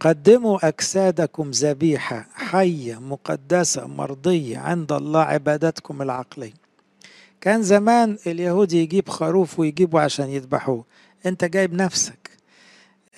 قدموا 0.00 0.68
أجسادكم 0.68 1.50
ذبيحة 1.50 2.26
حية 2.34 3.00
مقدسة 3.00 3.86
مرضية 3.86 4.58
عند 4.58 4.92
الله 4.92 5.20
عبادتكم 5.20 6.02
العقلية. 6.02 6.52
كان 7.40 7.62
زمان 7.62 8.18
اليهود 8.26 8.72
يجيب 8.72 9.08
خروف 9.08 9.58
ويجيبه 9.60 10.00
عشان 10.00 10.28
يذبحوه. 10.28 10.84
انت 11.26 11.44
جايب 11.44 11.74
نفسك. 11.74 12.30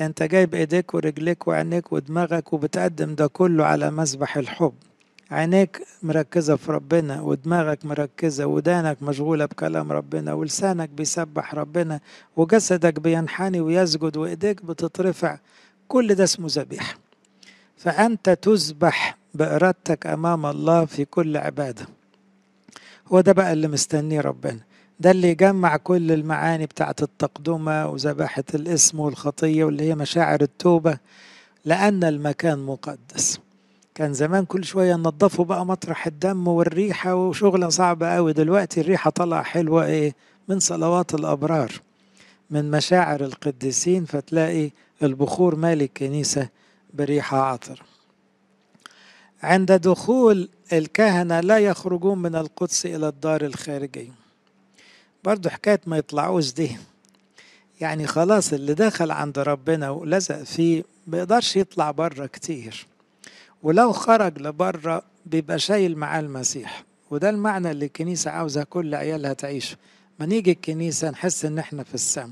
انت 0.01 0.23
جايب 0.23 0.55
ايديك 0.55 0.95
ورجليك 0.95 1.49
وعينيك 1.49 1.93
ودماغك 1.93 2.53
وبتقدم 2.53 3.15
ده 3.15 3.27
كله 3.27 3.65
على 3.65 3.91
مسبح 3.91 4.37
الحب. 4.37 4.73
عينيك 5.31 5.83
مركزة 6.03 6.57
في 6.57 6.73
ربنا 6.73 7.21
ودماغك 7.21 7.85
مركزة 7.85 8.47
ودانك 8.47 9.03
مشغولة 9.03 9.45
بكلام 9.47 9.93
ربنا 9.93 10.33
ولسانك 10.33 10.89
بيسبح 10.89 11.55
ربنا 11.55 12.01
وجسدك 12.37 13.01
بينحني 13.01 13.61
ويسجد 13.61 14.17
وإيديك 14.17 14.65
بتترفع. 14.65 15.39
كل 15.89 16.15
ده 16.15 16.25
اسمه 16.25 16.47
ذبيحة. 16.51 16.95
فأنت 17.77 18.31
تذبح 18.31 19.19
بإرادتك 19.35 20.07
أمام 20.07 20.47
الله 20.47 20.85
في 20.85 21.05
كل 21.05 21.37
عبادة. 21.37 21.87
هو 23.13 23.21
ده 23.21 23.33
بقى 23.33 23.53
اللي 23.53 23.69
مستنيه 23.69 24.21
ربنا. 24.21 24.61
ده 25.01 25.11
اللي 25.11 25.29
يجمع 25.29 25.77
كل 25.77 26.13
المعاني 26.13 26.67
بتاعت 26.67 27.03
التقدمة 27.03 27.87
وذباحة 27.87 28.45
الاسم 28.55 29.01
والخطية 29.01 29.65
واللي 29.65 29.83
هي 29.85 29.95
مشاعر 29.95 30.41
التوبة 30.43 30.99
لأن 31.65 32.05
المكان 32.05 32.59
مقدس. 32.59 33.41
كان 33.95 34.15
زمان 34.15 34.45
كل 34.45 34.65
شوية 34.65 34.97
ننضفوا 34.97 35.45
بقى 35.45 35.67
مطرح 35.67 36.07
الدم 36.07 36.49
والريحة 36.49 37.15
وشغلة 37.15 37.69
صعبة 37.69 38.09
قوي. 38.15 38.33
دلوقتي 38.33 38.81
الريحة 38.81 39.11
طالعة 39.11 39.43
حلوة 39.43 39.87
إيه؟ 39.87 40.15
من 40.49 40.59
صلوات 40.61 41.15
الأبرار 41.15 41.73
من 42.51 42.71
مشاعر 42.71 43.25
القديسين 43.25 44.05
فتلاقي 44.05 44.71
البخور 45.03 45.55
مالي 45.57 45.85
الكنيسة 45.85 46.49
بريحة 46.95 47.41
عطر. 47.43 47.83
عند 49.43 49.73
دخول 49.73 50.49
الكهنة 50.73 51.41
لا 51.41 51.59
يخرجون 51.59 52.19
من 52.19 52.35
القدس 52.37 52.87
إلى 52.87 53.09
الدار 53.09 53.45
الخارجية. 53.45 54.11
برضو 55.25 55.49
حكاية 55.49 55.81
ما 55.87 55.99
يطلعوش 55.99 56.53
دي. 56.53 56.77
يعني 57.81 58.07
خلاص 58.07 58.53
اللي 58.53 58.75
دخل 58.75 59.11
عند 59.11 59.39
ربنا 59.39 59.91
ولزق 59.91 60.43
فيه 60.43 60.85
بيقدرش 61.07 61.57
يطلع 61.57 61.91
بره 61.91 62.27
كتير. 62.27 62.87
ولو 63.63 63.93
خرج 63.93 64.39
لبره 64.43 65.03
بيبقى 65.27 65.59
شايل 65.59 65.97
معاه 65.97 66.21
المسيح. 66.21 66.85
وده 67.11 67.31
المعنى 67.31 67.71
اللي 67.71 67.85
الكنيسة 67.87 68.31
عاوزة 68.31 68.63
كل 68.65 68.95
عيالها 68.95 69.33
تعيشه 69.33 69.77
ما 70.21 70.27
نيجي 70.27 70.51
الكنيسة 70.53 71.11
نحس 71.11 71.45
إن 71.45 71.59
إحنا 71.59 71.83
في 71.83 71.95
السماء 71.95 72.31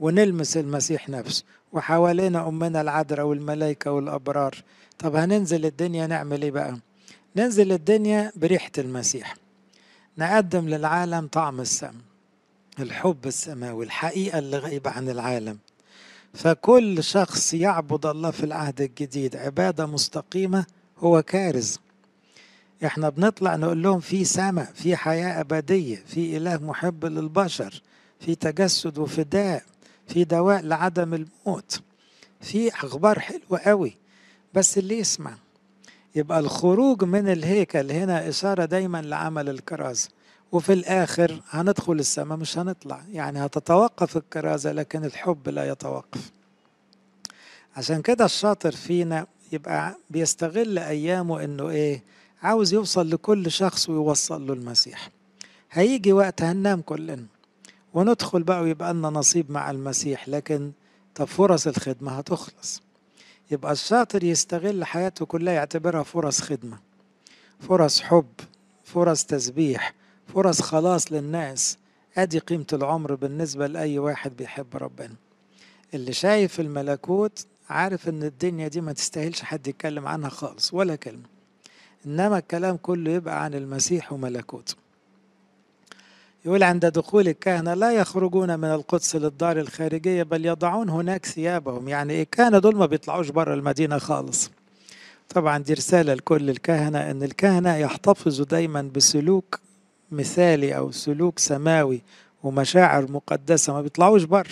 ونلمس 0.00 0.56
المسيح 0.56 1.08
نفسه. 1.08 1.44
وحوالينا 1.72 2.48
أمنا 2.48 2.80
العذراء 2.80 3.26
والملائكة 3.26 3.90
والأبرار. 3.92 4.54
طب 4.98 5.16
هننزل 5.16 5.66
الدنيا 5.66 6.06
نعمل 6.06 6.42
إيه 6.42 6.50
بقى؟ 6.50 6.78
ننزل 7.36 7.72
الدنيا 7.72 8.32
بريحة 8.36 8.70
المسيح. 8.78 9.36
نقدم 10.18 10.68
للعالم 10.68 11.26
طعم 11.26 11.60
السم 11.60 11.94
الحب 12.80 13.26
السماوي 13.26 13.84
الحقيقة 13.84 14.38
اللي 14.38 14.58
غايبة 14.58 14.90
عن 14.90 15.08
العالم. 15.08 15.58
فكل 16.34 17.04
شخص 17.04 17.54
يعبد 17.54 18.06
الله 18.06 18.30
في 18.30 18.44
العهد 18.44 18.80
الجديد 18.80 19.36
عبادة 19.36 19.86
مستقيمة 19.86 20.66
هو 20.98 21.22
كارز. 21.22 21.78
إحنا 22.84 23.08
بنطلع 23.08 23.56
نقول 23.56 23.82
لهم 23.82 24.00
في 24.00 24.24
سماء 24.24 24.72
في 24.74 24.96
حياة 24.96 25.40
أبدية 25.40 26.02
في 26.06 26.36
إله 26.36 26.56
محب 26.56 27.04
للبشر 27.04 27.82
في 28.20 28.34
تجسد 28.34 28.98
وفداء 28.98 29.62
في 30.08 30.24
دواء 30.24 30.62
لعدم 30.62 31.14
الموت. 31.14 31.80
في 32.40 32.68
أخبار 32.74 33.18
حلوة 33.18 33.58
قوي. 33.58 33.96
بس 34.54 34.78
اللي 34.78 34.98
يسمع 34.98 35.34
يبقى 36.14 36.38
الخروج 36.38 37.04
من 37.04 37.28
الهيكل 37.28 37.92
هنا 37.92 38.28
إشارة 38.28 38.64
دايما 38.64 39.02
لعمل 39.02 39.48
الكرازة 39.48 40.08
وفي 40.52 40.72
الآخر 40.72 41.40
هندخل 41.50 41.92
السماء 41.92 42.38
مش 42.38 42.58
هنطلع. 42.58 43.02
يعني 43.12 43.46
هتتوقف 43.46 44.16
الكرازة 44.16 44.72
لكن 44.72 45.04
الحب 45.04 45.48
لا 45.48 45.68
يتوقف. 45.68 46.30
عشان 47.76 48.02
كده 48.02 48.24
الشاطر 48.24 48.72
فينا 48.72 49.26
يبقى 49.52 49.96
بيستغل 50.10 50.78
أيامه 50.78 51.44
إنه 51.44 51.68
إيه؟ 51.68 52.02
عاوز 52.42 52.72
يوصل 52.74 53.10
لكل 53.10 53.50
شخص 53.50 53.88
ويوصل 53.88 54.46
له 54.46 54.52
المسيح. 54.52 55.08
هيجي 55.72 56.12
وقت 56.12 56.42
هننام 56.42 56.80
كلنا. 56.80 57.24
وندخل 57.94 58.42
بقى 58.42 58.62
ويبقى 58.62 58.94
لنا 58.94 59.08
نصيب 59.10 59.50
مع 59.50 59.70
المسيح. 59.70 60.28
لكن 60.28 60.72
طب 61.14 61.24
فرص 61.24 61.66
الخدمة 61.66 62.12
هتخلص. 62.12 62.82
يبقى 63.50 63.72
الشاطر 63.72 64.24
يستغل 64.24 64.84
حياته 64.84 65.26
كلها 65.26 65.54
يعتبرها 65.54 66.02
فرص 66.02 66.40
خدمة 66.40 66.78
فرص 67.60 68.00
حب 68.00 68.26
فرص 68.84 69.24
تسبيح 69.24 69.94
فرص 70.34 70.60
خلاص 70.62 71.12
للناس. 71.12 71.78
أدي 72.16 72.38
قيمة 72.38 72.66
العمر 72.72 73.14
بالنسبة 73.14 73.66
لأي 73.66 73.98
واحد 73.98 74.36
بيحب 74.36 74.76
ربنا. 74.76 75.14
اللي 75.94 76.12
شايف 76.12 76.60
الملكوت 76.60 77.46
عارف 77.70 78.08
إن 78.08 78.22
الدنيا 78.22 78.68
دي 78.68 78.80
ما 78.80 78.92
تستاهلش 78.92 79.42
حد 79.42 79.66
يتكلم 79.68 80.06
عنها 80.06 80.28
خالص 80.28 80.74
ولا 80.74 80.96
كلمة. 80.96 81.28
إنما 82.06 82.38
الكلام 82.38 82.76
كله 82.76 83.10
يبقى 83.10 83.44
عن 83.44 83.54
المسيح 83.54 84.12
وملكوته. 84.12 84.74
يقول 86.44 86.62
عند 86.62 86.86
دخول 86.86 87.28
الكهنة 87.28 87.74
لا 87.74 87.92
يخرجون 87.92 88.58
من 88.58 88.64
القدس 88.68 89.16
للدار 89.16 89.60
الخارجية 89.60 90.22
بل 90.22 90.46
يضعون 90.46 90.88
هناك 90.88 91.26
ثيابهم. 91.26 91.88
يعني 91.88 92.12
إيه 92.12 92.22
الكهنة 92.22 92.58
دول 92.58 92.76
ما 92.76 92.86
بيطلعوش 92.86 93.30
بره 93.30 93.54
المدينة 93.54 93.98
خالص. 93.98 94.50
طبعا 95.28 95.58
دي 95.58 95.74
رسالة 95.74 96.14
لكل 96.14 96.50
الكهنة 96.50 97.10
أن 97.10 97.22
الكهنة 97.22 97.76
يحتفظوا 97.76 98.44
دايما 98.46 98.82
بسلوك 98.82 99.60
مثالي 100.12 100.76
أو 100.76 100.90
سلوك 100.90 101.38
سماوي 101.38 102.02
ومشاعر 102.42 103.10
مقدسة 103.10 103.72
ما 103.72 103.82
بيطلعوش 103.82 104.22
بره. 104.24 104.50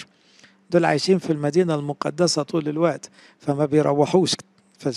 دول 0.70 0.84
عايشين 0.84 1.18
في 1.18 1.32
المدينة 1.32 1.74
المقدسة 1.74 2.42
طول 2.42 2.68
الوقت 2.68 3.10
فما 3.38 3.64
بيروحوش 3.64 4.34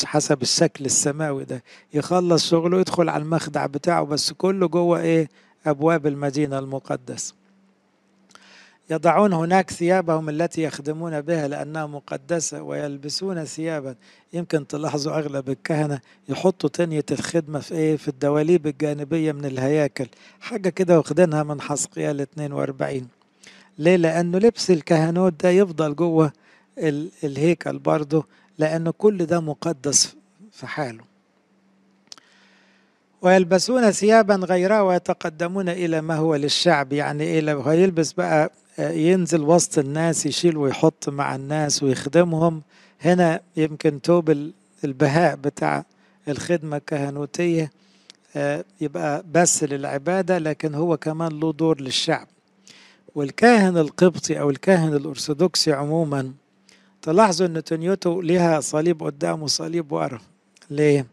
حسب 0.05 0.41
الشكل 0.41 0.85
السماوي 0.85 1.43
ده. 1.43 1.63
يخلص 1.93 2.49
شغله 2.49 2.79
يدخل 2.79 3.09
على 3.09 3.23
المخدع 3.23 3.65
بتاعه 3.65 4.03
بس 4.05 4.31
كله 4.33 4.67
جوه 4.67 4.99
إيه؟ 4.99 5.29
أبواب 5.65 6.07
المدينة 6.07 6.59
المقدسة 6.59 7.33
يضعون 8.89 9.33
هناك 9.33 9.71
ثيابهم 9.71 10.29
التي 10.29 10.63
يخدمون 10.63 11.21
بها 11.21 11.47
لأنها 11.47 11.85
مقدسة 11.85 12.61
ويلبسون 12.61 13.45
ثيابا. 13.45 13.95
يمكن 14.33 14.67
تلاحظوا 14.67 15.13
أغلب 15.17 15.49
الكهنة 15.49 15.99
يحطوا 16.29 16.69
تنية 16.69 17.05
الخدمة 17.11 17.59
في 17.59 17.75
إيه؟ 17.75 17.97
في 17.97 18.07
الدواليب 18.07 18.67
الجانبية 18.67 19.31
من 19.31 19.45
الهياكل. 19.45 20.07
حاجة 20.41 20.69
كده 20.69 20.97
واخدينها 20.97 21.43
من 21.43 21.61
حسقيال 21.61 22.21
42 22.21 23.07
ليه؟ 23.79 23.95
لأنه 23.95 24.37
لبس 24.37 24.71
الكهنوت 24.71 25.43
ده 25.43 25.49
يفضل 25.49 25.95
جوه 25.95 26.31
الهيكل 27.23 27.79
برضه 27.79 28.25
لأنه 28.57 28.91
كل 28.91 29.25
ده 29.25 29.39
مقدس 29.39 30.15
في 30.51 30.67
حاله. 30.67 31.14
ويلبسون 33.25 33.91
ثيابا 33.91 34.35
غيرها 34.35 34.81
ويتقدمون 34.81 35.69
إلى 35.69 36.01
ما 36.01 36.15
هو 36.15 36.35
للشعب. 36.35 36.93
يعني 36.93 37.23
إيه 37.23 37.41
لو 37.41 37.61
هيلبس 37.61 38.13
بقى 38.13 38.51
ينزل 38.79 39.41
وسط 39.41 39.77
الناس 39.77 40.25
يشيل 40.25 40.57
ويحط 40.57 41.09
مع 41.09 41.35
الناس 41.35 41.83
ويخدمهم. 41.83 42.61
هنا 43.01 43.39
يمكن 43.57 44.01
توب 44.01 44.51
البهاء 44.83 45.35
بتاع 45.35 45.85
الخدمة 46.27 46.77
الكهنوتية 46.77 47.71
يبقى 48.81 49.23
بس 49.31 49.63
للعبادة 49.63 50.37
لكن 50.37 50.75
هو 50.75 50.97
كمان 50.97 51.39
له 51.39 51.53
دور 51.53 51.81
للشعب. 51.81 52.27
والكاهن 53.15 53.77
القبطي 53.77 54.39
أو 54.39 54.49
الكاهن 54.49 54.93
الأرثوذكسي 54.93 55.73
عموما 55.73 56.31
تلاحظوا 57.01 57.47
أن 57.47 57.63
تنيوتو 57.63 58.21
ليها 58.21 58.59
صليب 58.59 59.03
قدام 59.03 59.43
وصليب 59.43 59.91
ورا. 59.91 60.19
ليه؟ 60.69 61.05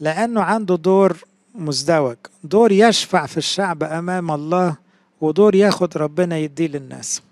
لأنه 0.00 0.40
عنده 0.40 0.76
دور 0.76 1.16
مزدوج. 1.54 2.16
دور 2.44 2.72
يشفع 2.72 3.26
في 3.26 3.36
الشعب 3.36 3.82
أمام 3.82 4.30
الله 4.30 4.76
ودور 5.20 5.54
ياخد 5.54 5.96
ربنا 5.96 6.38
يديه 6.38 6.66
للناس. 6.66 7.22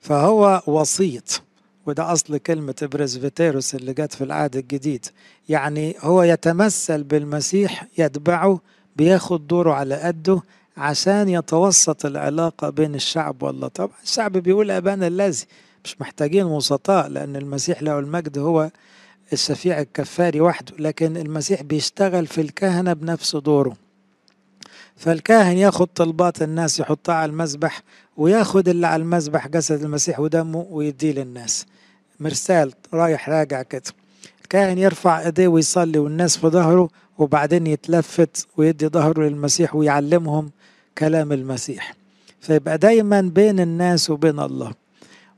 فهو 0.00 0.62
وسيط 0.66 1.42
وده 1.86 2.12
أصل 2.12 2.36
كلمة 2.38 2.88
بريسبيتيروس 2.92 3.74
اللي 3.74 3.92
جت 3.92 4.12
في 4.14 4.24
العهد 4.24 4.56
الجديد. 4.56 5.06
يعني 5.48 5.94
هو 6.00 6.22
يتمثل 6.22 7.02
بالمسيح 7.02 7.86
يتبعه 7.98 8.60
بياخد 8.96 9.46
دوره 9.46 9.72
على 9.72 9.94
قده 9.94 10.42
عشان 10.76 11.28
يتوسط 11.28 12.06
العلاقة 12.06 12.70
بين 12.70 12.94
الشعب 12.94 13.42
والله. 13.42 13.68
طبعا 13.68 13.90
الشعب 14.04 14.32
بيقول 14.32 14.70
أبانا 14.70 15.06
الذي 15.06 15.44
مش 15.84 16.00
محتاجين 16.00 16.44
وسطاء 16.44 17.08
لأن 17.08 17.36
المسيح 17.36 17.82
له 17.82 17.98
المجد 17.98 18.38
هو 18.38 18.70
الشفيع 19.32 19.80
الكفاري 19.80 20.40
وحده 20.40 20.72
لكن 20.78 21.16
المسيح 21.16 21.62
بيشتغل 21.62 22.26
في 22.26 22.40
الكهنة 22.40 22.92
بنفس 22.92 23.36
دوره. 23.36 23.76
فالكاهن 24.96 25.56
ياخد 25.56 25.86
طلبات 25.86 26.42
الناس 26.42 26.80
يحطها 26.80 27.14
على 27.14 27.30
المذبح 27.30 27.82
وياخد 28.16 28.68
اللي 28.68 28.86
على 28.86 29.02
المذبح 29.02 29.48
جسد 29.48 29.82
المسيح 29.82 30.20
ودمه 30.20 30.66
ويديه 30.70 31.12
للناس. 31.12 31.66
مرسال 32.20 32.72
رايح 32.94 33.28
راجع 33.28 33.62
كده. 33.62 33.82
الكاهن 34.42 34.78
يرفع 34.78 35.20
ايديه 35.20 35.48
ويصلي 35.48 35.98
والناس 35.98 36.36
في 36.36 36.46
ظهره 36.46 36.88
وبعدين 37.18 37.66
يتلفت 37.66 38.46
ويدي 38.56 38.86
ظهره 38.88 39.22
للمسيح 39.22 39.74
ويعلمهم 39.74 40.50
كلام 40.98 41.32
المسيح. 41.32 41.94
فيبقى 42.40 42.78
دايما 42.78 43.20
بين 43.20 43.60
الناس 43.60 44.10
وبين 44.10 44.40
الله. 44.40 44.72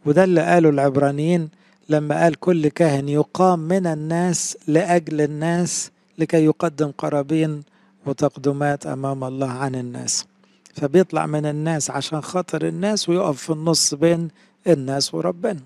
وده 0.07 0.25
اللي 0.25 0.41
قاله 0.41 0.69
العبرانيين 0.69 1.49
لما 1.91 2.23
قال 2.23 2.35
كل 2.35 2.69
كاهن 2.69 3.09
يقام 3.09 3.59
من 3.59 3.87
الناس 3.87 4.57
لأجل 4.67 5.21
الناس 5.21 5.91
لكي 6.19 6.45
يقدم 6.45 6.91
قرابين 6.99 7.63
وتقدمات 8.07 8.87
أمام 8.87 9.25
الله 9.25 9.51
عن 9.51 9.75
الناس. 9.75 10.27
فبيطلع 10.75 11.27
من 11.27 11.47
الناس 11.47 11.91
عشان 11.91 12.21
خاطر 12.21 12.69
الناس 12.69 13.09
ويقف 13.09 13.43
في 13.43 13.51
النص 13.51 13.95
بين 13.95 14.29
الناس 14.67 15.15
وربنا. 15.15 15.61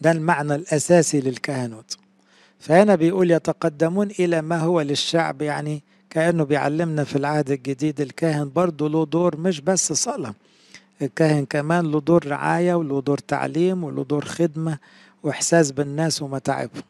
ده 0.00 0.10
المعنى 0.10 0.54
الأساسي 0.54 1.20
للكهنوت. 1.20 1.96
فهنا 2.60 2.94
بيقول 2.94 3.30
يتقدمون 3.30 4.10
إلى 4.10 4.42
ما 4.42 4.58
هو 4.58 4.80
للشعب 4.80 5.42
يعني 5.42 5.82
كأنه 6.10 6.44
بيعلمنا 6.44 7.04
في 7.04 7.16
العهد 7.16 7.50
الجديد 7.50 8.00
الكاهن 8.00 8.50
برضه 8.50 8.88
له 8.88 9.06
دور 9.06 9.36
مش 9.36 9.60
بس 9.60 9.92
صلاة 9.92 10.34
الكاهن 11.02 11.44
كمان 11.44 11.90
له 11.92 12.00
دور 12.00 12.26
رعاية 12.26 12.74
وله 12.74 13.00
دور 13.00 13.18
تعليم 13.18 13.84
وله 13.84 14.04
دور 14.04 14.24
خدمة 14.24 14.78
وإحساس 15.22 15.70
بالناس 15.70 16.22
ومتاعبهم 16.22 16.82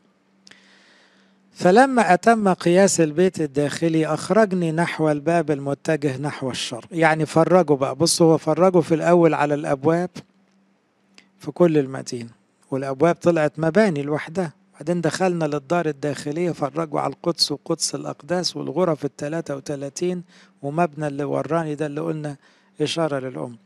فلما 1.52 2.14
أتم 2.14 2.48
قياس 2.52 3.00
البيت 3.00 3.40
الداخلي 3.40 4.06
أخرجني 4.06 4.72
نحو 4.72 5.10
الباب 5.10 5.50
المتجه 5.50 6.16
نحو 6.18 6.50
الشر. 6.50 6.86
يعني 6.92 7.26
فرجوا 7.26 7.76
بقى. 7.76 7.94
بصوا 7.94 8.32
هو 8.32 8.38
فرجوا 8.38 8.80
في 8.80 8.94
الأول 8.94 9.34
على 9.34 9.54
الأبواب 9.54 10.10
في 11.38 11.50
كل 11.50 11.78
المدينة. 11.78 12.28
والأبواب 12.70 13.14
طلعت 13.14 13.52
مباني 13.58 14.02
لوحدها. 14.02 14.52
بعدين 14.74 15.00
دخلنا 15.00 15.44
للدار 15.44 15.86
الداخلية 15.86 16.50
فرجوا 16.50 17.00
على 17.00 17.12
القدس 17.12 17.52
وقدس 17.52 17.94
الأقداس 17.94 18.56
والغرف 18.56 19.04
الثلاثة 19.04 19.56
وثلاثين 19.56 20.22
ومبنى 20.62 21.06
اللي 21.06 21.24
وراني 21.24 21.74
ده 21.74 21.86
اللي 21.86 22.00
قلنا 22.00 22.36
إشارة 22.80 23.18
للأم. 23.18 23.56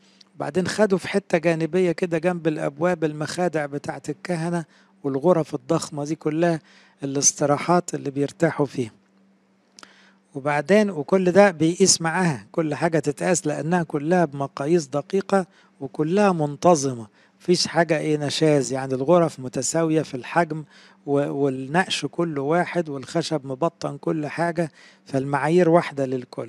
بعدين 0.40 0.68
خدوا 0.68 0.98
في 0.98 1.09
حتة 1.09 1.38
جانبية 1.38 1.92
كده 1.92 2.18
جنب 2.18 2.48
الأبواب 2.48 3.05
المخادع 3.05 3.66
بتاعت 3.66 4.11
الكهنة 4.11 4.64
والغرف 5.05 5.55
الضخمة 5.55 6.05
دي 6.05 6.14
كلها 6.14 6.61
الاستراحات 7.05 7.94
اللي 7.94 8.11
بيرتاحوا 8.11 8.66
فيها. 8.66 8.90
وبعدين 10.35 10.90
وكل 10.90 11.33
ده 11.33 11.50
بيقيس 11.50 12.00
معاها 12.00 12.46
كل 12.53 12.74
حاجة 12.74 12.98
تتقاس 12.98 13.46
لأنها 13.46 13.83
كلها 13.83 14.24
بمقاييس 14.24 14.87
دقيقة 14.87 15.46
وكلها 15.81 16.33
منتظمة. 16.33 17.07
مفيش 17.40 17.66
حاجة 17.66 17.98
إيه 17.98 18.16
نشاز 18.16 18.72
يعني 18.72 18.94
الغرف 18.94 19.40
متساوية 19.40 20.03
في 20.03 20.14
الحجم 20.16 20.64
والنقش 21.07 22.07
كله 22.07 22.42
واحد 22.42 22.88
والخشب 22.88 23.46
مبطن 23.46 23.98
كل 23.98 24.26
حاجة 24.26 24.70
فالمعايير 25.07 25.68
واحدة 25.68 26.07
للكل. 26.07 26.48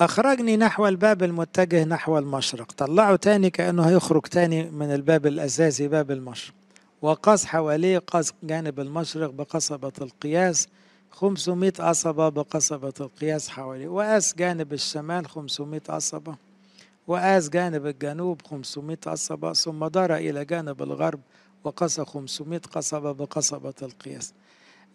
أخرجني 0.00 0.56
نحو 0.56 0.88
الباب 0.88 1.22
المتجه 1.22 1.84
نحو 1.84 2.18
المشرق. 2.18 2.72
طلعه 2.72 3.16
تاني 3.16 3.50
كأنه 3.50 3.88
هيخرج 3.88 4.22
تاني 4.22 4.70
من 4.70 4.94
الباب 4.94 5.26
الأساسي 5.26 5.88
باب 5.88 6.10
المشرق. 6.10 6.54
وقاس 7.02 7.46
حواليه 7.46 7.98
قاس 7.98 8.32
جانب 8.42 8.80
المشرق 8.80 9.30
بقصبة 9.30 9.92
القياس. 10.00 10.68
500 11.10 11.70
قصبة 11.70 12.28
بقصبة 12.28 12.92
القياس 13.00 13.48
حواليه. 13.48 13.88
وقاس 13.88 14.34
جانب 14.34 14.72
الشمال 14.72 15.26
500 15.28 15.80
قصبة. 15.88 16.34
وقاس 17.06 17.48
جانب 17.48 17.86
الجنوب 17.86 18.42
500 18.50 18.96
قصبة. 19.06 19.52
ثم 19.52 19.86
دار 19.86 20.16
إلى 20.16 20.44
جانب 20.44 20.82
الغرب 20.82 21.20
وقاس 21.64 22.00
500 22.00 22.60
قصبة 22.60 23.12
بقصبة 23.12 23.74
القياس. 23.82 24.32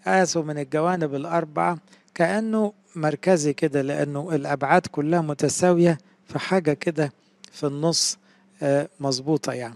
قاسوا 0.05 0.43
من 0.43 0.57
الجوانب 0.59 1.15
الأربعة 1.15 1.77
كأنه 2.15 2.73
مركزي 2.95 3.53
كده 3.53 3.81
لأنه 3.81 4.35
الأبعاد 4.35 4.81
كلها 4.87 5.21
متساوية 5.21 5.97
في 6.27 6.39
حاجة 6.39 6.73
كده 6.73 7.11
في 7.51 7.65
النص 7.67 8.17
مظبوطة 8.99 9.53
يعني. 9.53 9.75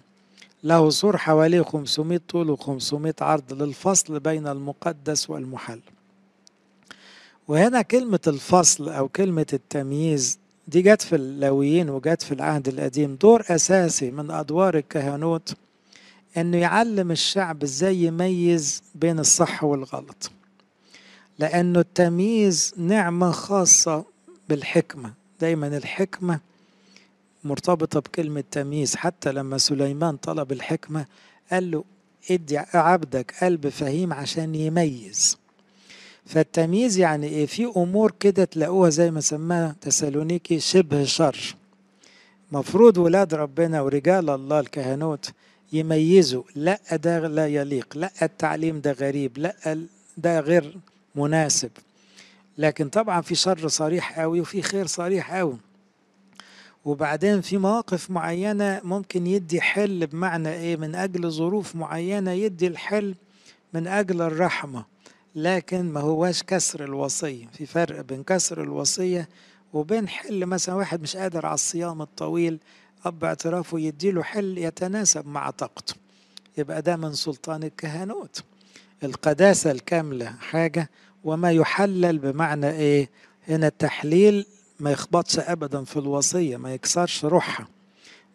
له 0.64 0.90
سور 0.90 1.18
حواليه 1.18 1.62
500 1.62 2.20
طول 2.30 2.58
و500 2.58 3.22
عرض 3.22 3.54
للفصل 3.64 4.20
بين 4.20 4.48
المقدس 4.48 5.30
والمحل. 5.30 5.80
وهنا 7.48 7.82
كلمة 7.82 8.20
الفصل 8.28 8.90
أو 8.90 9.08
كلمة 9.08 9.46
التمييز 9.54 10.40
دي 10.68 10.82
جت 10.82 11.02
في 11.02 11.16
اللاويين 11.16 11.90
وجت 11.90 12.22
في 12.22 12.32
العهد 12.32 12.68
القديم. 12.68 13.16
دور 13.16 13.44
أساسي 13.50 14.12
من 14.12 14.32
أدوار 14.32 14.78
الكهنوت 14.78 15.54
إنه 16.38 16.58
يعلم 16.58 17.12
الشعب 17.12 17.64
إزاي 17.64 18.04
يميز 18.04 18.84
بين 18.96 19.20
الصح 19.20 19.64
والغلط. 19.64 20.32
لأنه 21.40 21.80
التمييز 21.80 22.74
نعمة 22.78 23.32
خاصة 23.32 24.06
بالحكمة. 24.50 25.14
دايما 25.42 25.68
الحكمة 25.68 26.40
مرتبطة 27.44 28.00
بكلمة 28.00 28.44
تمييز. 28.52 28.96
حتى 28.96 29.32
لما 29.32 29.58
سليمان 29.58 30.18
طلب 30.18 30.52
الحكمة 30.52 31.06
قال 31.52 31.72
له 31.72 31.84
ادي 32.32 32.58
عبدك 32.58 33.34
قلب 33.42 33.70
فهيم 33.70 34.14
عشان 34.14 34.56
يميز. 34.56 35.38
فالتمييز 36.26 36.98
يعني 36.98 37.28
إيه؟ 37.28 37.46
في 37.46 37.66
أمور 37.78 38.14
كده 38.20 38.44
تلاقوها 38.44 38.90
زي 38.90 39.12
ما 39.12 39.22
سماها 39.22 39.76
تسالونيكي 39.82 40.60
شبه 40.60 41.04
شر. 41.04 41.56
مفروض 42.52 42.98
ولاد 42.98 43.34
ربنا 43.34 43.82
ورجال 43.82 44.30
الله 44.30 44.60
الكهنوت 44.60 45.32
يميزوا 45.72 46.44
لا 46.56 46.80
ده 46.92 47.28
لا 47.28 47.48
يليق 47.48 47.98
لا 47.98 48.12
التعليم 48.22 48.82
ده 48.82 48.92
غريب 48.92 49.38
لا 49.38 49.78
ده 50.18 50.40
غير 50.40 50.78
مناسب. 51.16 51.72
لكن 52.58 52.90
طبعا 52.90 53.22
في 53.22 53.36
شر 53.36 53.68
صريح 53.68 54.20
قوي 54.20 54.42
وفي 54.42 54.62
خير 54.62 54.88
صريح 54.88 55.36
قوي 55.36 55.58
وبعدين 56.86 57.42
في 57.42 57.58
مواقف 57.58 58.12
معينة 58.12 58.82
ممكن 58.84 59.28
يدي 59.28 59.62
حل 59.62 60.08
بمعنى 60.08 60.50
إيه؟ 60.54 60.78
من 60.78 60.96
أجل 60.96 61.32
ظروف 61.32 61.76
معينة 61.76 62.32
يدي 62.32 62.68
الحل 62.68 63.16
من 63.74 63.88
أجل 63.88 64.22
الرحمة. 64.22 64.86
لكن 65.36 65.82
ما 65.92 66.00
هواش 66.00 66.44
كسر 66.44 66.84
الوصية. 66.84 67.46
في 67.54 67.66
فرق 67.66 68.02
بين 68.02 68.24
كسر 68.24 68.64
الوصية 68.64 69.30
وبين 69.74 70.08
حل 70.08 70.46
مثلا 70.46 70.76
واحد 70.76 71.02
مش 71.02 71.18
قادر 71.18 71.46
على 71.46 71.54
الصيام 71.54 72.02
الطويل 72.02 72.60
أب 73.06 73.24
اعترافه 73.24 73.80
يديله 73.80 74.24
حل 74.24 74.58
يتناسب 74.58 75.28
مع 75.28 75.50
طاقته. 75.50 75.94
يبقى 76.58 76.82
ده 76.82 76.96
من 76.96 77.14
سلطان 77.14 77.64
الكهنوت. 77.64 78.44
القداسة 79.04 79.72
الكاملة 79.72 80.36
حاجة 80.40 80.90
وما 81.24 81.52
يحلل 81.52 82.18
بمعنى 82.18 82.70
إيه؟ 82.70 83.10
هنا 83.48 83.68
التحليل 83.68 84.46
ما 84.80 84.92
يخبطش 84.92 85.40
ابدا 85.40 85.84
في 85.84 85.98
الوصية 85.98 86.58
ما 86.58 86.74
يكسرش 86.74 87.26
روحها. 87.26 87.68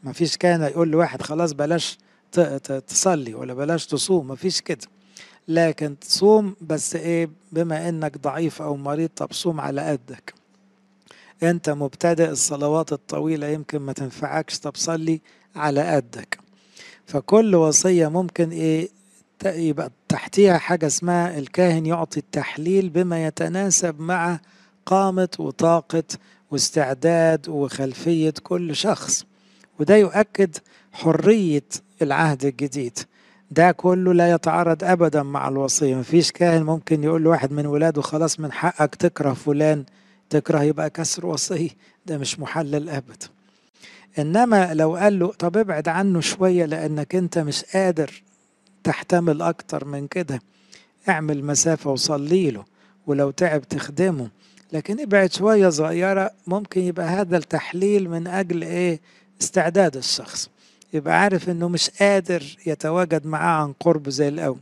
ما 0.03 0.13
فيش 0.13 0.37
كان 0.37 0.63
يقول 0.63 0.89
لواحد 0.89 1.23
خلاص 1.23 1.53
بلاش 1.53 1.99
تصلي 2.87 3.35
ولا 3.35 3.55
بلاش 3.55 3.87
تصوم 3.87 4.29
ما 4.29 4.35
فيش 4.35 4.61
كده. 4.61 4.87
لكن 5.49 5.99
تصوم 5.99 6.57
بس 6.61 6.97
إيه؟ 6.97 7.31
بما 7.53 7.89
إنك 7.89 8.19
ضعيف 8.19 8.63
أو 8.63 8.77
مريض 8.77 9.11
طب 9.17 9.33
صوم 9.33 9.61
على 9.61 9.83
قدك. 9.91 10.35
أنت 11.43 11.71
مبتدئ 11.71 12.31
الصلوات 12.31 12.93
الطويلة 12.93 13.47
يمكن 13.47 13.79
ما 13.79 13.93
تنفعكش 13.93 14.59
طب 14.59 14.77
صلي 14.77 15.21
على 15.57 15.95
قدك. 15.97 16.39
فكل 17.07 17.55
وصية 17.55 18.09
ممكن 18.09 18.51
إيه 18.51 18.89
يبقى 19.45 19.91
تحتيها 20.09 20.59
حاجة 20.59 20.87
اسمها 20.87 21.39
الكاهن 21.39 21.87
يعطي 21.87 22.21
التحليل 22.21 22.89
بما 22.89 23.27
يتناسب 23.27 24.01
مع 24.01 24.41
قامة 24.87 25.29
وطاقة 25.39 26.03
واستعداد 26.51 27.49
وخلفية 27.49 28.35
كل 28.43 28.77
شخص. 28.77 29.25
وده 29.81 29.97
يؤكد 29.97 30.57
حرية 30.93 31.63
العهد 32.03 32.45
الجديد. 32.45 32.99
ده 33.51 33.73
كله 33.73 34.15
لا 34.15 34.31
يتعارض 34.31 34.85
ابدا 34.85 35.23
مع 35.23 35.49
الوصية. 35.49 35.95
مفيش 35.95 36.33
كاهن 36.33 36.63
ممكن 36.63 37.05
يقول 37.05 37.23
لواحد 37.23 37.53
من 37.53 37.67
ولاده 37.67 38.03
خلاص 38.03 38.41
من 38.41 38.53
حقك 38.53 38.95
تكره 38.95 39.33
فلان 39.33 39.85
تكره 40.31 40.63
يبقى 40.63 40.91
كسر 40.91 41.27
وصيه 41.27 41.71
ده 42.07 42.19
مش 42.19 42.41
محلل 42.41 42.89
ابدا 42.89 43.27
إنما 44.19 44.75
لو 44.75 44.97
قال 44.97 45.19
له 45.19 45.27
طب 45.33 45.57
ابعد 45.57 45.89
عنه 45.89 46.21
شوية 46.21 46.65
لأنك 46.65 47.15
أنت 47.15 47.39
مش 47.39 47.65
قادر 47.65 48.23
تحتمل 48.85 49.43
أكتر 49.43 49.85
من 49.85 50.07
كده 50.07 50.41
اعمل 51.09 51.45
مسافة 51.45 51.91
وصلي 51.91 52.51
له 52.51 52.65
ولو 53.07 53.31
تعب 53.31 53.63
تخدمه. 53.69 54.29
لكن 54.73 55.01
ابعد 55.01 55.33
شوية 55.33 55.69
صغيرة 55.69 56.31
ممكن 56.47 56.81
يبقى 56.81 57.07
هذا 57.07 57.37
التحليل 57.37 58.11
من 58.11 58.27
أجل 58.27 58.63
إيه؟ 58.63 59.01
استعداد 59.43 59.97
الشخص. 59.97 60.51
يبقى 60.93 61.21
عارف 61.21 61.49
إنه 61.49 61.69
مش 61.69 61.91
قادر 61.91 62.57
يتواجد 62.67 63.27
معاه 63.27 63.63
عن 63.63 63.73
قرب 63.73 64.09
زي 64.11 64.29
الأول. 64.29 64.59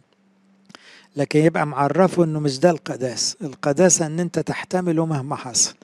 لكن 1.17 1.39
يبقى 1.45 1.67
معرفه 1.67 2.25
إنه 2.25 2.41
مش 2.41 2.59
ده 2.59 2.71
القداسة 2.71 3.37
القداسة 3.43 4.07
إن 4.07 4.21
أنت 4.21 4.39
تحتمله 4.39 5.07
مهما 5.07 5.37
حصل 5.37 5.75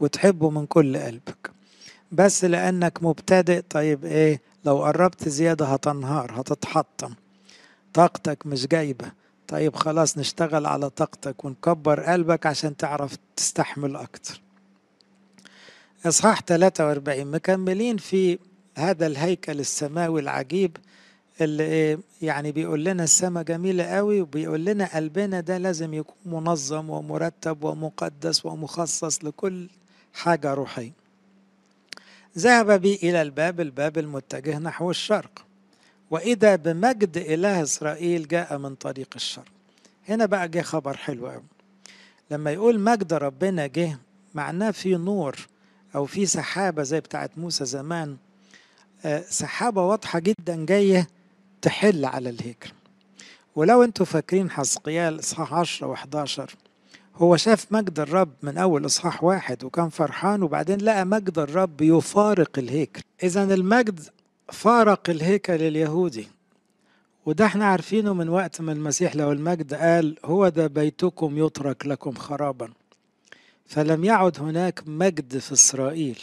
وتحبه 0.00 0.50
من 0.50 0.66
كل 0.66 0.96
قلبك. 0.96 1.50
بس 2.12 2.44
لأنك 2.44 3.02
مبتدئ 3.02 3.60
طيب 3.70 4.04
إيه؟ 4.04 4.40
لو 4.64 4.82
قربت 4.84 5.28
زيادة 5.28 5.66
هتنهار 5.66 6.40
هتتحطم. 6.40 7.14
طاقتك 7.94 8.46
مش 8.46 8.66
جايبة. 8.66 9.12
طيب 9.48 9.76
خلاص 9.76 10.18
نشتغل 10.18 10.66
على 10.66 10.90
طاقتك 10.90 11.44
ونكبر 11.44 12.00
قلبك 12.00 12.46
عشان 12.46 12.76
تعرف 12.76 13.16
تستحمل 13.36 13.96
أكتر. 13.96 14.40
إصحاح 16.06 16.40
43 16.42 17.26
مكملين 17.26 17.96
في 17.96 18.38
هذا 18.76 19.06
الهيكل 19.06 19.60
السماوي 19.60 20.20
العجيب 20.20 20.76
اللي 21.42 21.98
يعني 22.22 22.52
بيقول 22.52 22.84
لنا 22.84 23.04
السماء 23.04 23.42
جميلة 23.42 23.84
قوي 23.84 24.20
وبيقول 24.20 24.64
لنا 24.64 24.94
قلبنا 24.96 25.40
ده 25.40 25.58
لازم 25.58 25.94
يكون 25.94 26.16
منظم 26.34 26.90
ومرتب 26.90 27.64
ومقدس 27.64 28.46
ومخصص 28.46 29.24
لكل 29.24 29.68
حاجة 30.14 30.54
روحية. 30.54 30.92
ذهب 32.38 32.70
بي 32.80 32.94
إلى 32.94 33.22
الباب 33.22 33.60
الباب 33.60 33.98
المتجه 33.98 34.58
نحو 34.58 34.90
الشرق. 34.90 35.44
وإذا 36.10 36.56
بمجد 36.56 37.16
إله 37.16 37.62
إسرائيل 37.62 38.28
جاء 38.28 38.58
من 38.58 38.74
طريق 38.74 39.08
الشرق. 39.16 39.44
هنا 40.08 40.26
بقى 40.26 40.48
جه 40.48 40.60
خبر 40.62 40.96
حلو 40.96 41.28
قوي 41.28 41.42
لما 42.30 42.50
يقول 42.50 42.80
مجد 42.80 43.12
ربنا 43.12 43.66
جه 43.66 43.98
معناه 44.34 44.70
في 44.70 44.94
نور 44.94 45.36
أو 45.94 46.06
في 46.06 46.26
سحابة 46.26 46.82
زي 46.82 47.00
بتاعت 47.00 47.30
موسى 47.36 47.64
زمان. 47.64 48.16
سحابة 49.28 49.86
واضحة 49.86 50.18
جدا 50.18 50.64
جاية 50.66 51.08
تحل 51.62 52.04
على 52.04 52.30
الهيكل. 52.30 52.70
ولو 53.56 53.82
أنتوا 53.84 54.06
فاكرين 54.06 54.50
حسقيال 54.50 55.18
إصحاح 55.18 55.54
10 55.54 55.94
و11 55.94 56.40
هو 57.16 57.36
شاف 57.36 57.72
مجد 57.72 58.00
الرب 58.00 58.32
من 58.42 58.58
أول 58.58 58.86
إصحاح 58.86 59.24
واحد 59.24 59.64
وكان 59.64 59.88
فرحان 59.88 60.42
وبعدين 60.42 60.80
لقى 60.80 61.04
مجد 61.06 61.38
الرب 61.38 61.80
يفارق 61.80 62.58
الهيكل. 62.58 63.02
اذا 63.22 63.42
المجد 63.54 64.00
فارق 64.52 65.10
الهيكل 65.10 65.62
اليهودي 65.62 66.28
وده 67.26 67.46
إحنا 67.46 67.64
عارفينه 67.64 68.14
من 68.14 68.28
وقت 68.28 68.60
ما 68.60 68.72
المسيح 68.72 69.16
لو 69.16 69.32
المجد 69.32 69.74
قال 69.74 70.16
هو 70.24 70.48
ده 70.48 70.66
بيتكم 70.66 71.38
يترك 71.46 71.86
لكم 71.86 72.12
خرابا. 72.14 72.70
فلم 73.66 74.04
يعد 74.04 74.40
هناك 74.40 74.82
مجد 74.86 75.38
في 75.38 75.52
إسرائيل. 75.52 76.18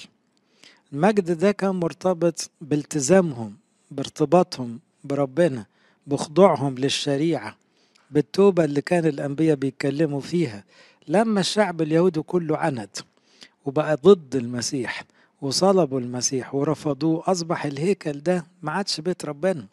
المجد 0.94 1.32
ده 1.32 1.52
كان 1.52 1.76
مرتبط 1.76 2.50
بالتزامهم 2.62 3.56
بارتباطهم 3.92 4.80
بربنا 5.04 5.66
بخضوعهم 6.08 6.76
للشريعة 6.76 7.56
بالتوبة 8.12 8.64
اللي 8.64 8.82
كان 8.82 9.06
الأنبياء 9.06 9.56
بيتكلموا 9.56 10.22
فيها. 10.22 10.64
لما 11.08 11.40
الشعب 11.40 11.82
اليهودي 11.82 12.22
كله 12.22 12.58
عند 12.58 12.90
وبقى 13.66 13.96
ضد 13.96 14.36
المسيح 14.36 15.04
وصلبوا 15.42 16.00
المسيح 16.00 16.56
ورفضوه 16.56 17.24
أصبح 17.28 17.66
الهيكل 17.66 18.12
ده 18.20 18.46
ما 18.62 18.72
عادش 18.72 19.02
بيت 19.02 19.26
ربنا. 19.26 19.66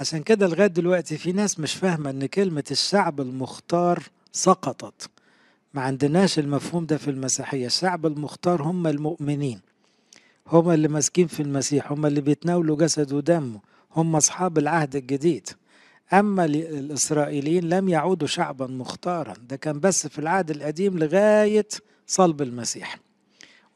عشان 0.00 0.22
كده 0.22 0.46
لغاية 0.46 0.66
دلوقتي 0.66 1.16
في 1.18 1.32
ناس 1.32 1.60
مش 1.60 1.74
فاهمة 1.74 2.10
إن 2.10 2.26
كلمة 2.26 2.64
الشعب 2.70 3.20
المختار 3.20 4.02
سقطت. 4.32 5.10
ما 5.74 5.82
عندناش 5.82 6.38
المفهوم 6.38 6.86
ده 6.86 6.96
في 6.96 7.10
المسيحية. 7.10 7.66
الشعب 7.66 8.06
المختار 8.06 8.62
هم 8.62 8.86
المؤمنين. 8.86 9.60
هم 10.46 10.70
اللي 10.70 10.88
ماسكين 10.88 11.26
في 11.26 11.42
المسيح. 11.42 11.92
هم 11.92 12.06
اللي 12.06 12.20
بيتناولوا 12.20 12.76
جسد 12.76 13.12
ودمه. 13.12 13.60
هم 13.96 14.16
أصحاب 14.16 14.58
العهد 14.58 14.96
الجديد. 14.96 15.48
أما 16.12 16.44
الإسرائيليين 16.44 17.68
لم 17.68 17.88
يعودوا 17.88 18.28
شعبا 18.28 18.66
مختارا. 18.66 19.34
ده 19.48 19.56
كان 19.56 19.80
بس 19.80 20.06
في 20.06 20.18
العهد 20.18 20.50
القديم 20.50 20.98
لغاية 20.98 21.68
صلب 22.06 22.42
المسيح. 22.42 22.98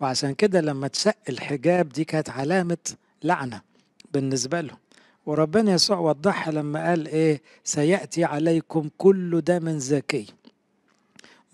وعشان 0.01 0.35
كده 0.35 0.61
لما 0.61 0.89
تشق 0.89 1.17
الحجاب 1.29 1.89
دي 1.89 2.05
كانت 2.05 2.31
علامة 2.31 2.79
لعنة 3.23 3.61
بالنسبة 4.13 4.61
لهم 4.61 4.77
وربنا 5.27 5.73
يسوع 5.73 5.99
وضحها 5.99 6.53
لما 6.53 6.89
قال 6.89 7.09
إيه؟ 7.09 7.43
سيأتي 7.65 8.25
عليكم 8.25 8.91
كل 8.99 9.41
دم 9.41 9.79
زكي. 9.79 10.27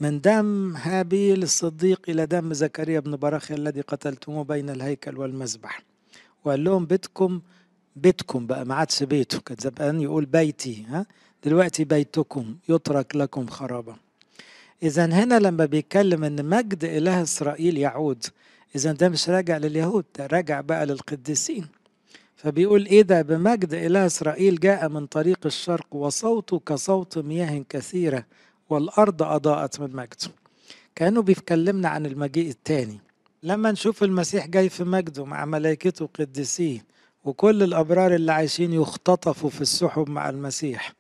من 0.01 0.21
دم 0.21 0.77
هابيل 0.77 1.43
الصديق 1.43 2.01
إلى 2.09 2.27
دم 2.27 2.53
زكريا 2.55 3.01
بن 3.01 3.17
براخيا 3.17 3.57
الذي 3.57 3.81
قتلتموه 3.81 4.45
بين 4.45 4.71
الهيكل 4.71 5.19
والمذبح. 5.19 5.83
وقال 6.45 6.65
لهم 6.65 6.87
بيتكم 6.87 7.41
بيتكم 7.99 8.47
بقى 8.47 8.65
ما 8.65 8.75
عادش 8.75 9.03
بيته 9.03 9.41
كان 9.41 9.57
زمان 9.61 10.01
يقول 10.01 10.25
بيتي 10.27 10.85
ها؟ 10.89 11.07
دلوقتي 11.45 11.85
بيتكم 11.85 12.57
يترك 12.69 13.17
لكم 13.17 13.47
خرابا 13.47 13.97
إذا 14.83 15.05
هنا 15.07 15.39
لما 15.39 15.65
بيتكلم 15.65 16.25
إن 16.25 16.45
مجد 16.49 16.85
إله 16.85 17.23
إسرائيل 17.23 17.79
يعود 17.79 18.25
إذا 18.77 18.93
ده 18.93 19.09
مش 19.09 19.29
راجع 19.29 19.57
لليهود 19.57 20.05
ده 20.19 20.27
راجع 20.27 20.61
بقى 20.61 20.87
للقديسين. 20.87 21.67
فبيقول 22.37 22.87
إذا 22.87 23.23
بمجد 23.23 23.75
إله 23.75 24.07
إسرائيل 24.07 24.61
جاء 24.61 24.89
من 24.89 25.07
طريق 25.07 25.39
الشرق 25.47 25.87
وصوته 25.95 26.59
كصوت 26.59 27.19
مياه 27.19 27.65
كثيرة 27.69 28.25
والأرض 28.71 29.23
أضاءت 29.23 29.81
من 29.81 29.97
مجده 29.97 30.29
كأنه 30.95 31.23
بيتكلمنا 31.23 31.89
عن 31.89 32.07
المجيء 32.07 32.49
الثاني 32.51 33.01
لما 33.43 33.73
نشوف 33.73 34.03
المسيح 34.03 34.47
جاي 34.47 34.69
في 34.69 34.85
مجده 34.85 35.25
مع 35.25 35.45
ملائكته 35.45 36.09
قديسيه 36.19 36.85
وكل 37.29 37.63
الأبرار 37.63 38.15
اللي 38.15 38.33
عايشين 38.33 38.73
يختطفوا 38.73 39.51
في 39.51 39.61
السحب 39.61 40.09
مع 40.11 40.29
المسيح. 40.29 40.93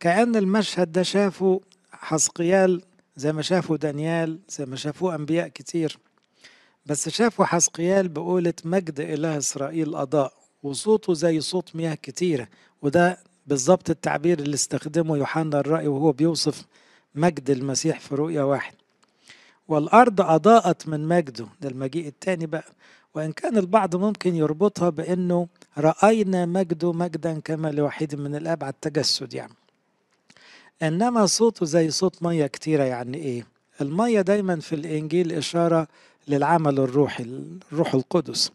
كأن 0.00 0.36
المشهد 0.36 0.92
ده 0.92 1.02
شافه 1.02 1.60
حسقيال 1.92 2.82
زي 3.16 3.32
ما 3.32 3.42
شافوا 3.42 3.76
دانيال 3.76 4.38
زي 4.48 4.66
ما 4.66 4.76
شافوه 4.76 5.14
أنبياء 5.14 5.48
كتير. 5.48 5.98
بس 6.86 7.08
شافوا 7.08 7.44
حسقيال 7.44 8.08
بقولة 8.08 8.52
مجد 8.64 9.00
إله 9.00 9.38
إسرائيل 9.38 9.94
أضاء 9.94 10.32
وصوته 10.62 11.14
زي 11.14 11.40
صوت 11.40 11.76
مياه 11.76 11.94
كتيرة. 11.94 12.48
وده 12.82 13.18
بالظبط 13.46 13.90
التعبير 13.90 14.38
اللي 14.38 14.54
استخدمه 14.54 15.16
يوحنا 15.16 15.60
الرأي 15.60 15.86
وهو 15.86 16.12
بيوصف 16.12 16.64
مجد 17.14 17.50
المسيح 17.50 18.00
في 18.00 18.14
رؤيا 18.14 18.42
واحد. 18.42 18.74
والأرض 19.68 20.20
أضاءت 20.20 20.88
من 20.88 21.08
مجده. 21.08 21.46
ده 21.60 21.68
المجيء 21.68 22.06
التاني 22.08 22.46
بقى. 22.46 22.72
وإن 23.14 23.32
كان 23.32 23.56
البعض 23.56 23.96
ممكن 23.96 24.34
يربطها 24.34 24.90
بأنه 24.90 25.48
رأينا 25.78 26.46
مجده 26.46 26.92
مجدا 26.92 27.40
كما 27.40 27.68
لوحيد 27.68 28.14
من 28.14 28.34
الآب 28.34 28.64
على 28.64 28.72
التجسد 28.72 29.34
يعني. 29.34 29.52
إنما 30.82 31.26
صوته 31.26 31.66
زي 31.66 31.90
صوت 31.90 32.22
مية 32.22 32.46
كتيرة 32.46 32.84
يعني 32.84 33.18
إيه؟ 33.18 33.46
المية 33.80 34.20
دايما 34.20 34.60
في 34.60 34.74
الإنجيل 34.74 35.32
إشارة 35.32 35.88
للعمل 36.28 36.78
الروحي 36.78 37.22
الروح 37.72 37.94
القدس. 37.94 38.50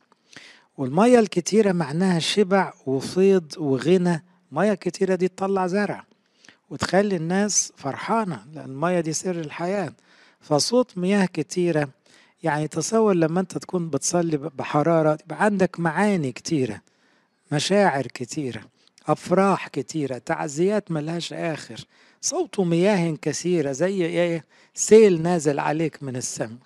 والمية 0.78 1.20
الكتيرة 1.20 1.72
معناها 1.72 2.20
شبع 2.20 2.74
وفيض 2.86 3.54
وغنى. 3.58 4.24
مية 4.52 4.74
كتيرة 4.74 5.16
دي 5.16 5.28
تطلع 5.28 5.68
زرع 5.68 6.06
وتخلي 6.70 7.16
الناس 7.16 7.74
فرحانة 7.78 8.46
لأن 8.54 8.70
المية 8.70 9.00
دي 9.00 9.14
سر 9.14 9.40
الحياة. 9.40 9.94
فصوت 10.42 10.98
مياه 10.98 11.26
كتيرة 11.26 11.90
يعني 12.44 12.68
تصور 12.68 13.14
لما 13.14 13.40
أنت 13.40 13.58
تكون 13.58 13.90
بتصلي 13.90 14.38
بحرارة 14.38 15.18
يبقى 15.26 15.44
عندك 15.44 15.80
معاني 15.80 16.32
كتيرة. 16.32 16.82
مشاعر 17.52 18.08
كتيرة 18.08 18.62
أفراح 19.08 19.68
كتيرة 19.68 20.18
تعزيات 20.18 20.92
ملهاش 20.92 21.34
آخر 21.34 21.86
صوت 22.22 22.60
مياه 22.60 23.16
كثيرة 23.22 23.72
زي 23.72 24.06
إيه؟ 24.06 24.46
سيل 24.74 25.22
نازل 25.22 25.60
عليك 25.60 26.04
من 26.04 26.16
السماء. 26.16 26.58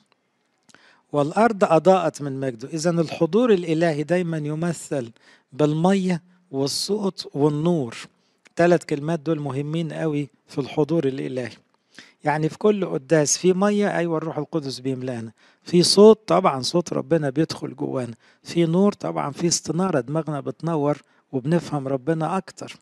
والأرض 1.12 1.64
أضاءت 1.64 2.22
من 2.22 2.40
مجده. 2.40 2.70
إذا 2.74 2.90
الحضور 2.90 3.54
الإلهي 3.54 4.04
دايما 4.04 4.38
يمثل 4.38 5.12
بالمية 5.54 6.22
والصوت 6.52 7.30
والنور. 7.34 7.98
ثلاث 8.56 8.86
كلمات 8.86 9.20
دول 9.20 9.40
مهمين 9.40 9.94
قوي 9.94 10.30
في 10.48 10.58
الحضور 10.58 11.08
الإلهي. 11.08 11.52
يعني 12.24 12.50
في 12.50 12.58
كل 12.58 12.86
قداس 12.86 13.38
في 13.38 13.54
مية 13.54 13.98
أيوة 13.98 14.18
الروح 14.18 14.38
القدس 14.38 14.80
بيملأنا. 14.80 15.32
في 15.64 15.84
صوت 15.84 16.28
طبعا 16.28 16.62
صوت 16.62 16.94
ربنا 16.94 17.30
بيدخل 17.30 17.76
جوانا. 17.76 18.14
في 18.44 18.66
نور 18.66 18.94
طبعا 18.94 19.32
في 19.32 19.48
استنارة 19.48 20.00
دماغنا 20.00 20.40
بتنور 20.40 21.02
وبنفهم 21.32 21.88
ربنا 21.88 22.38
أكتر. 22.38 22.78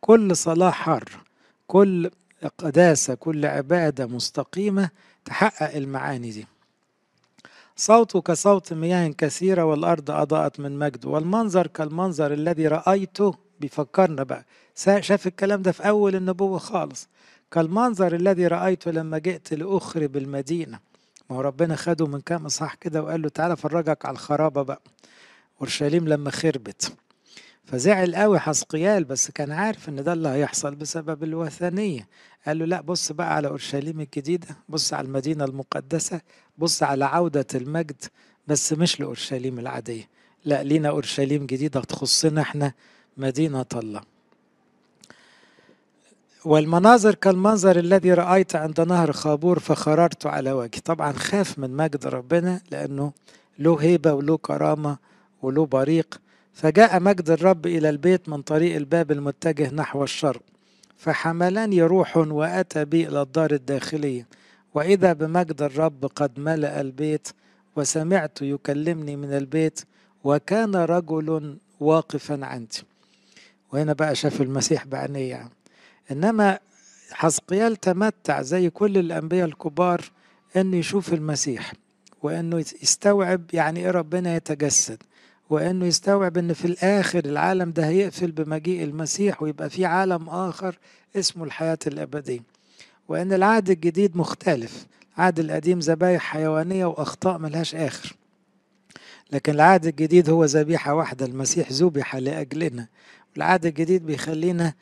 كل 0.00 0.36
صلاة 0.36 0.70
حر 0.70 1.04
كل 1.66 2.10
قداسة 2.58 3.14
كل 3.14 3.46
عبادة 3.46 4.06
مستقيمة 4.06 4.90
تحقق 5.24 5.76
المعاني 5.76 6.30
دي. 6.30 6.46
صوته 7.76 8.20
كصوت 8.20 8.72
مياه 8.72 9.08
كثيرة 9.08 9.64
والأرض 9.64 10.10
أضاءت 10.10 10.60
من 10.60 10.78
مجده 10.78 11.08
والمنظر 11.08 11.66
كالمنظر 11.66 12.32
الذي 12.32 12.68
رأيته. 12.68 13.34
بيفكرنا 13.60 14.22
بقى. 14.22 14.44
شاف 15.00 15.26
الكلام 15.26 15.62
ده 15.62 15.72
في 15.72 15.88
أول 15.88 16.16
النبوة 16.16 16.58
خالص. 16.58 17.08
كالمنظر 17.50 18.14
الذي 18.14 18.46
رأيته 18.46 18.90
لما 18.90 19.18
جئت 19.18 19.54
لأخرب 19.54 20.16
المدينة. 20.16 20.87
ما 21.30 21.36
هو 21.36 21.40
ربنا 21.40 21.76
خده 21.76 22.06
من 22.06 22.20
كام 22.20 22.46
إصحاح 22.46 22.74
كده 22.74 23.02
وقال 23.02 23.22
له 23.22 23.28
تعالى 23.28 23.56
فرجك 23.56 24.06
على 24.06 24.12
الخرابة 24.14 24.62
بقى. 24.62 24.82
أورشليم 25.60 26.08
لما 26.08 26.30
خربت. 26.30 26.92
فزعل 27.64 28.16
قوي 28.16 28.38
حسقيال 28.38 29.04
بس 29.04 29.30
كان 29.30 29.52
عارف 29.52 29.88
إن 29.88 30.04
ده 30.04 30.12
اللي 30.12 30.28
هيحصل 30.28 30.74
بسبب 30.74 31.22
الوثنية. 31.24 32.08
قال 32.46 32.58
له 32.58 32.64
لا 32.64 32.80
بص 32.80 33.12
بقى 33.12 33.34
على 33.34 33.48
أورشليم 33.48 34.00
الجديدة 34.00 34.46
بص 34.68 34.92
على 34.94 35.06
المدينة 35.06 35.44
المقدسة 35.44 36.20
بص 36.58 36.82
على 36.82 37.04
عودة 37.04 37.46
المجد 37.54 38.04
بس 38.46 38.72
مش 38.72 39.00
لأورشليم 39.00 39.58
العادية. 39.58 40.08
لا 40.44 40.62
لينا 40.62 40.88
أورشليم 40.88 41.46
جديدة 41.46 41.80
تخصنا 41.80 42.40
إحنا 42.40 42.72
مدينة 43.16 43.66
الله. 43.74 44.00
والمناظر 46.48 47.14
كالمنظر 47.14 47.78
الذي 47.78 48.12
رأيت 48.12 48.56
عند 48.56 48.80
نهر 48.80 49.12
خابور 49.12 49.58
فخررت 49.58 50.26
على 50.26 50.52
وجهي. 50.52 50.80
طبعا 50.80 51.12
خاف 51.12 51.58
من 51.58 51.70
مجد 51.76 52.06
ربنا 52.06 52.60
لأنه 52.70 53.12
له 53.58 53.76
هيبة 53.80 54.12
وله 54.12 54.36
كرامة 54.36 54.96
وله 55.42 55.66
بريق. 55.66 56.20
فجاء 56.52 57.00
مجد 57.00 57.30
الرب 57.30 57.66
إلى 57.66 57.88
البيت 57.88 58.28
من 58.28 58.42
طريق 58.42 58.76
الباب 58.76 59.12
المتجه 59.12 59.74
نحو 59.74 60.04
الشرق 60.04 60.40
فحملني 60.96 61.82
روح 61.82 62.16
وأتى 62.16 62.84
بي 62.84 63.08
إلى 63.08 63.22
الدار 63.22 63.50
الداخلية. 63.52 64.26
وإذا 64.74 65.12
بمجد 65.12 65.62
الرب 65.62 66.04
قد 66.16 66.40
ملأ 66.40 66.80
البيت 66.80 67.28
وسمعت 67.76 68.42
يكلمني 68.42 69.16
من 69.16 69.32
البيت 69.32 69.80
وكان 70.24 70.76
رجل 70.76 71.56
واقفا 71.80 72.46
عندي. 72.46 72.82
وهنا 73.72 73.92
بقى 73.92 74.14
شاف 74.14 74.40
المسيح 74.42 74.86
بعينيه 74.86 75.30
يعني. 75.30 75.50
إنما 76.12 76.58
حسقيال 77.12 77.76
تمتع 77.76 78.42
زي 78.42 78.70
كل 78.70 78.98
الأنبياء 78.98 79.46
الكبار 79.46 80.04
إنه 80.56 80.76
يشوف 80.76 81.12
المسيح 81.12 81.72
وإنه 82.22 82.58
يستوعب 82.58 83.42
يعني 83.52 83.80
إيه 83.80 83.90
ربنا 83.90 84.36
يتجسد 84.36 85.02
وإنه 85.50 85.86
يستوعب 85.86 86.38
ان 86.38 86.52
في 86.52 86.64
الآخر 86.64 87.24
العالم 87.24 87.70
ده 87.72 87.86
هيقفل 87.86 88.32
بمجيء 88.32 88.84
المسيح 88.84 89.42
ويبقى 89.42 89.70
في 89.70 89.84
عالم 89.84 90.28
آخر 90.28 90.78
اسمه 91.16 91.44
الحياة 91.44 91.78
الأبدية. 91.86 92.40
وإن 93.08 93.32
العهد 93.32 93.70
الجديد 93.70 94.16
مختلف 94.16 94.86
العهد 95.18 95.38
القديم 95.38 95.78
ذبايح 95.78 96.22
حيوانية 96.22 96.86
وأخطاء 96.86 97.38
ملهاش 97.38 97.74
آخر. 97.74 98.16
لكن 99.32 99.52
العهد 99.52 99.86
الجديد 99.86 100.30
هو 100.30 100.44
ذبيحة 100.44 100.94
واحدة 100.94 101.26
المسيح 101.26 101.72
ذبح 101.72 102.16
لأجلنا. 102.16 102.86
العهد 103.36 103.66
الجديد 103.66 104.06
بيخلينا 104.06 104.74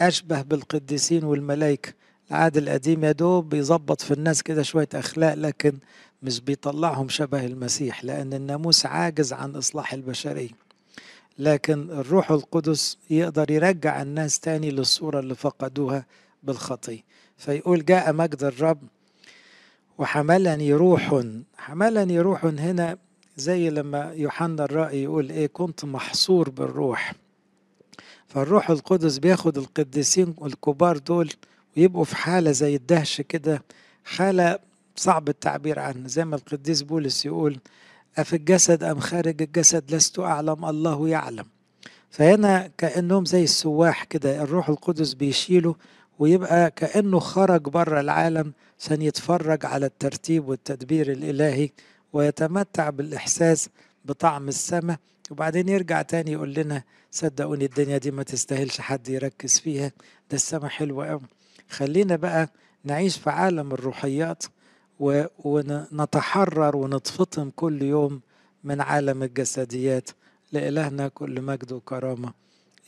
أشبه 0.00 0.42
بالقديسين 0.42 1.24
والملائكة. 1.24 1.92
العهد 2.30 2.56
القديم 2.56 3.04
يا 3.04 3.12
دوب 3.12 3.48
بيظبط 3.48 4.00
في 4.00 4.10
الناس 4.14 4.42
كده 4.42 4.62
شوية 4.62 4.88
أخلاق 4.94 5.34
لكن 5.34 5.78
مش 6.22 6.40
بيطلعهم 6.40 7.08
شبه 7.08 7.46
المسيح 7.46 8.04
لأن 8.04 8.32
الناموس 8.32 8.86
عاجز 8.86 9.32
عن 9.32 9.56
إصلاح 9.56 9.92
البشرية. 9.92 10.50
لكن 11.38 11.90
الروح 11.90 12.30
القدس 12.30 12.98
يقدر 13.10 13.50
يرجع 13.50 14.02
الناس 14.02 14.40
تاني 14.40 14.70
للصورة 14.70 15.20
اللي 15.20 15.34
فقدوها 15.34 16.06
بالخطية 16.42 17.00
فيقول 17.36 17.84
جاء 17.84 18.12
مجد 18.12 18.44
الرب 18.44 18.78
وحملني 19.98 20.74
روح 20.74 21.22
حملني 21.58 22.20
روح 22.20 22.44
هنا 22.44 22.98
زي 23.36 23.70
لما 23.70 24.12
يوحنا 24.12 24.64
الرأي 24.64 25.02
يقول 25.02 25.30
إيه 25.30 25.46
كنت 25.46 25.84
محصور 25.84 26.50
بالروح. 26.50 27.12
فالروح 28.32 28.70
القدس 28.70 29.18
بياخد 29.18 29.58
القديسين 29.58 30.34
الكبار 30.44 30.98
دول 30.98 31.30
ويبقوا 31.76 32.04
في 32.04 32.16
حالة 32.16 32.50
زي 32.52 32.76
الدهش 32.76 33.20
كده 33.20 33.62
حالة 34.04 34.58
صعب 34.96 35.28
التعبير 35.28 35.78
عنه 35.78 36.08
زي 36.08 36.24
ما 36.24 36.36
القديس 36.36 36.82
بولس 36.82 37.26
يقول 37.26 37.58
أفي 38.18 38.36
الجسد 38.36 38.82
أم 38.84 39.00
خارج 39.00 39.42
الجسد 39.42 39.94
لست 39.94 40.18
أعلم 40.18 40.64
الله 40.64 41.08
يعلم. 41.08 41.44
فهنا 42.10 42.70
كأنهم 42.78 43.24
زي 43.24 43.44
السواح 43.44 44.04
كده 44.04 44.42
الروح 44.42 44.68
القدس 44.68 45.14
بيشيله 45.14 45.74
ويبقى 46.18 46.70
كأنه 46.70 47.18
خرج 47.18 47.60
بره 47.62 48.00
العالم 48.00 48.52
عشان 48.80 49.02
يتفرج 49.02 49.66
على 49.66 49.86
الترتيب 49.86 50.48
والتدبير 50.48 51.12
الإلهي 51.12 51.70
ويتمتع 52.12 52.90
بالإحساس 52.90 53.68
بطعم 54.04 54.48
السماء. 54.48 54.98
وبعدين 55.32 55.68
يرجع 55.68 56.02
تاني 56.02 56.32
يقول 56.32 56.54
لنا 56.54 56.82
صدقوني 57.10 57.64
الدنيا 57.64 57.98
دي 57.98 58.10
ما 58.10 58.22
تستاهلش 58.22 58.80
حد 58.80 59.08
يركز 59.08 59.58
فيها 59.58 59.88
ده 60.30 60.36
السماء 60.36 60.68
حلوة 60.68 61.06
قوي 61.06 61.20
خلينا 61.70 62.16
بقى 62.16 62.48
نعيش 62.84 63.16
في 63.18 63.30
عالم 63.30 63.72
الروحيات 63.72 64.44
ونتحرر 65.44 66.76
ونتفطم 66.76 67.50
كل 67.56 67.82
يوم 67.82 68.20
من 68.64 68.80
عالم 68.80 69.22
الجسديات 69.22 70.10
لإلهنا 70.52 71.08
كل 71.08 71.40
مجد 71.42 71.72
وكرامة. 71.72 72.32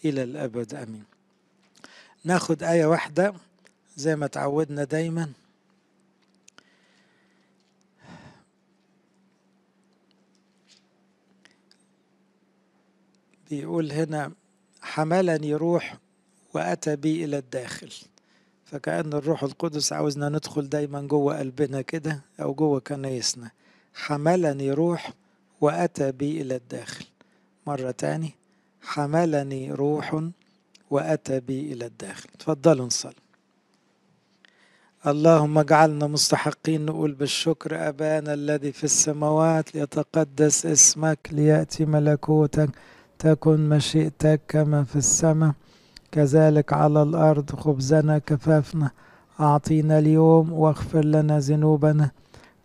إلى 0.04 0.22
الأبد 0.22 0.74
أمين. 0.74 1.04
ناخد 2.24 2.62
آية 2.62 2.86
واحدة 2.86 3.34
زي 3.96 4.16
ما 4.16 4.26
تعودنا 4.26 4.84
دايما. 4.84 5.28
بيقول 13.50 13.92
هنا 13.92 14.32
حملني 14.80 15.54
روح 15.54 15.96
وأتى 16.54 16.96
بي 16.96 17.24
إلى 17.24 17.38
الداخل. 17.38 17.92
فكأن 18.64 19.12
الروح 19.12 19.42
القدس 19.42 19.92
عاوزنا 19.92 20.28
ندخل 20.28 20.68
دايما 20.68 21.00
جوه 21.02 21.38
قلبنا 21.38 21.80
كده 21.82 22.20
أو 22.40 22.54
جوه 22.54 22.80
كنايسنا. 22.80 23.50
حملني 23.94 24.72
روح 24.72 25.12
وأتى 25.60 26.12
بي 26.12 26.40
إلى 26.40 26.56
الداخل. 26.56 27.04
مرة 27.66 27.90
تاني 27.90 28.34
حملني 28.82 29.72
روح 29.72 30.20
وأتى 30.90 31.40
بي 31.40 31.72
إلى 31.72 31.86
الداخل. 31.86 32.28
تفضلوا 32.38 32.86
نصلي 32.86 33.24
اللهم 35.06 35.58
اجعلنا 35.58 36.06
مستحقين 36.06 36.86
نقول 36.86 37.12
بالشكر 37.12 37.88
أبانا 37.88 38.34
الذي 38.34 38.72
في 38.72 38.84
السماوات 38.84 39.74
ليتقدس 39.74 40.66
اسمك 40.66 41.18
ليأتي 41.32 41.84
ملكوتك 41.84 42.70
تكن 43.24 43.68
مشيئتك 43.68 44.40
كما 44.48 44.84
في 44.84 44.96
السماء 44.96 45.52
كذلك 46.12 46.72
على 46.72 47.02
الأرض 47.02 47.50
خبزنا 47.50 48.18
كفافنا. 48.18 48.90
أعطينا 49.40 49.98
اليوم 49.98 50.52
واغفر 50.52 51.04
لنا 51.04 51.38
ذنوبنا 51.38 52.10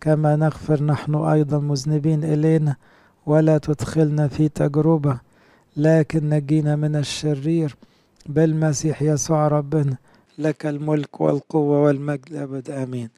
كما 0.00 0.36
نغفر 0.36 0.82
نحن 0.82 1.14
أيضا 1.14 1.58
مذنبين 1.58 2.24
إلينا 2.24 2.76
ولا 3.26 3.58
تدخلنا 3.58 4.28
في 4.28 4.48
تجربة 4.48 5.18
لكن 5.76 6.28
نجينا 6.28 6.76
من 6.76 6.96
الشرير. 6.96 7.76
بالمسيح 8.26 9.02
يسوع 9.02 9.48
ربنا 9.48 9.96
لك 10.38 10.66
الملك 10.66 11.20
والقوة 11.20 11.82
والمجد 11.82 12.34
أبد 12.34 12.70
آمين. 12.70 13.08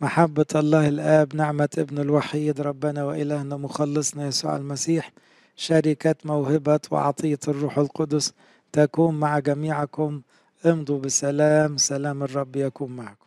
محبة 0.00 0.46
الله 0.54 0.88
الآب 0.88 1.36
نعمة 1.36 1.68
ابن 1.78 1.98
الوحيد 1.98 2.60
ربنا 2.60 3.04
وإلهنا 3.04 3.56
مخلصنا 3.56 4.26
يسوع 4.26 4.56
المسيح. 4.56 5.12
شركة 5.58 6.14
موهبة 6.24 6.80
وعطية 6.90 7.38
الروح 7.48 7.78
القدس. 7.78 8.32
تكون 8.72 9.20
مع 9.20 9.38
جميعكم. 9.38 10.22
امضوا 10.66 11.00
بسلام. 11.00 11.76
سلام 11.76 12.22
الرب 12.22 12.56
يكون 12.56 12.96
معكم. 12.96 13.26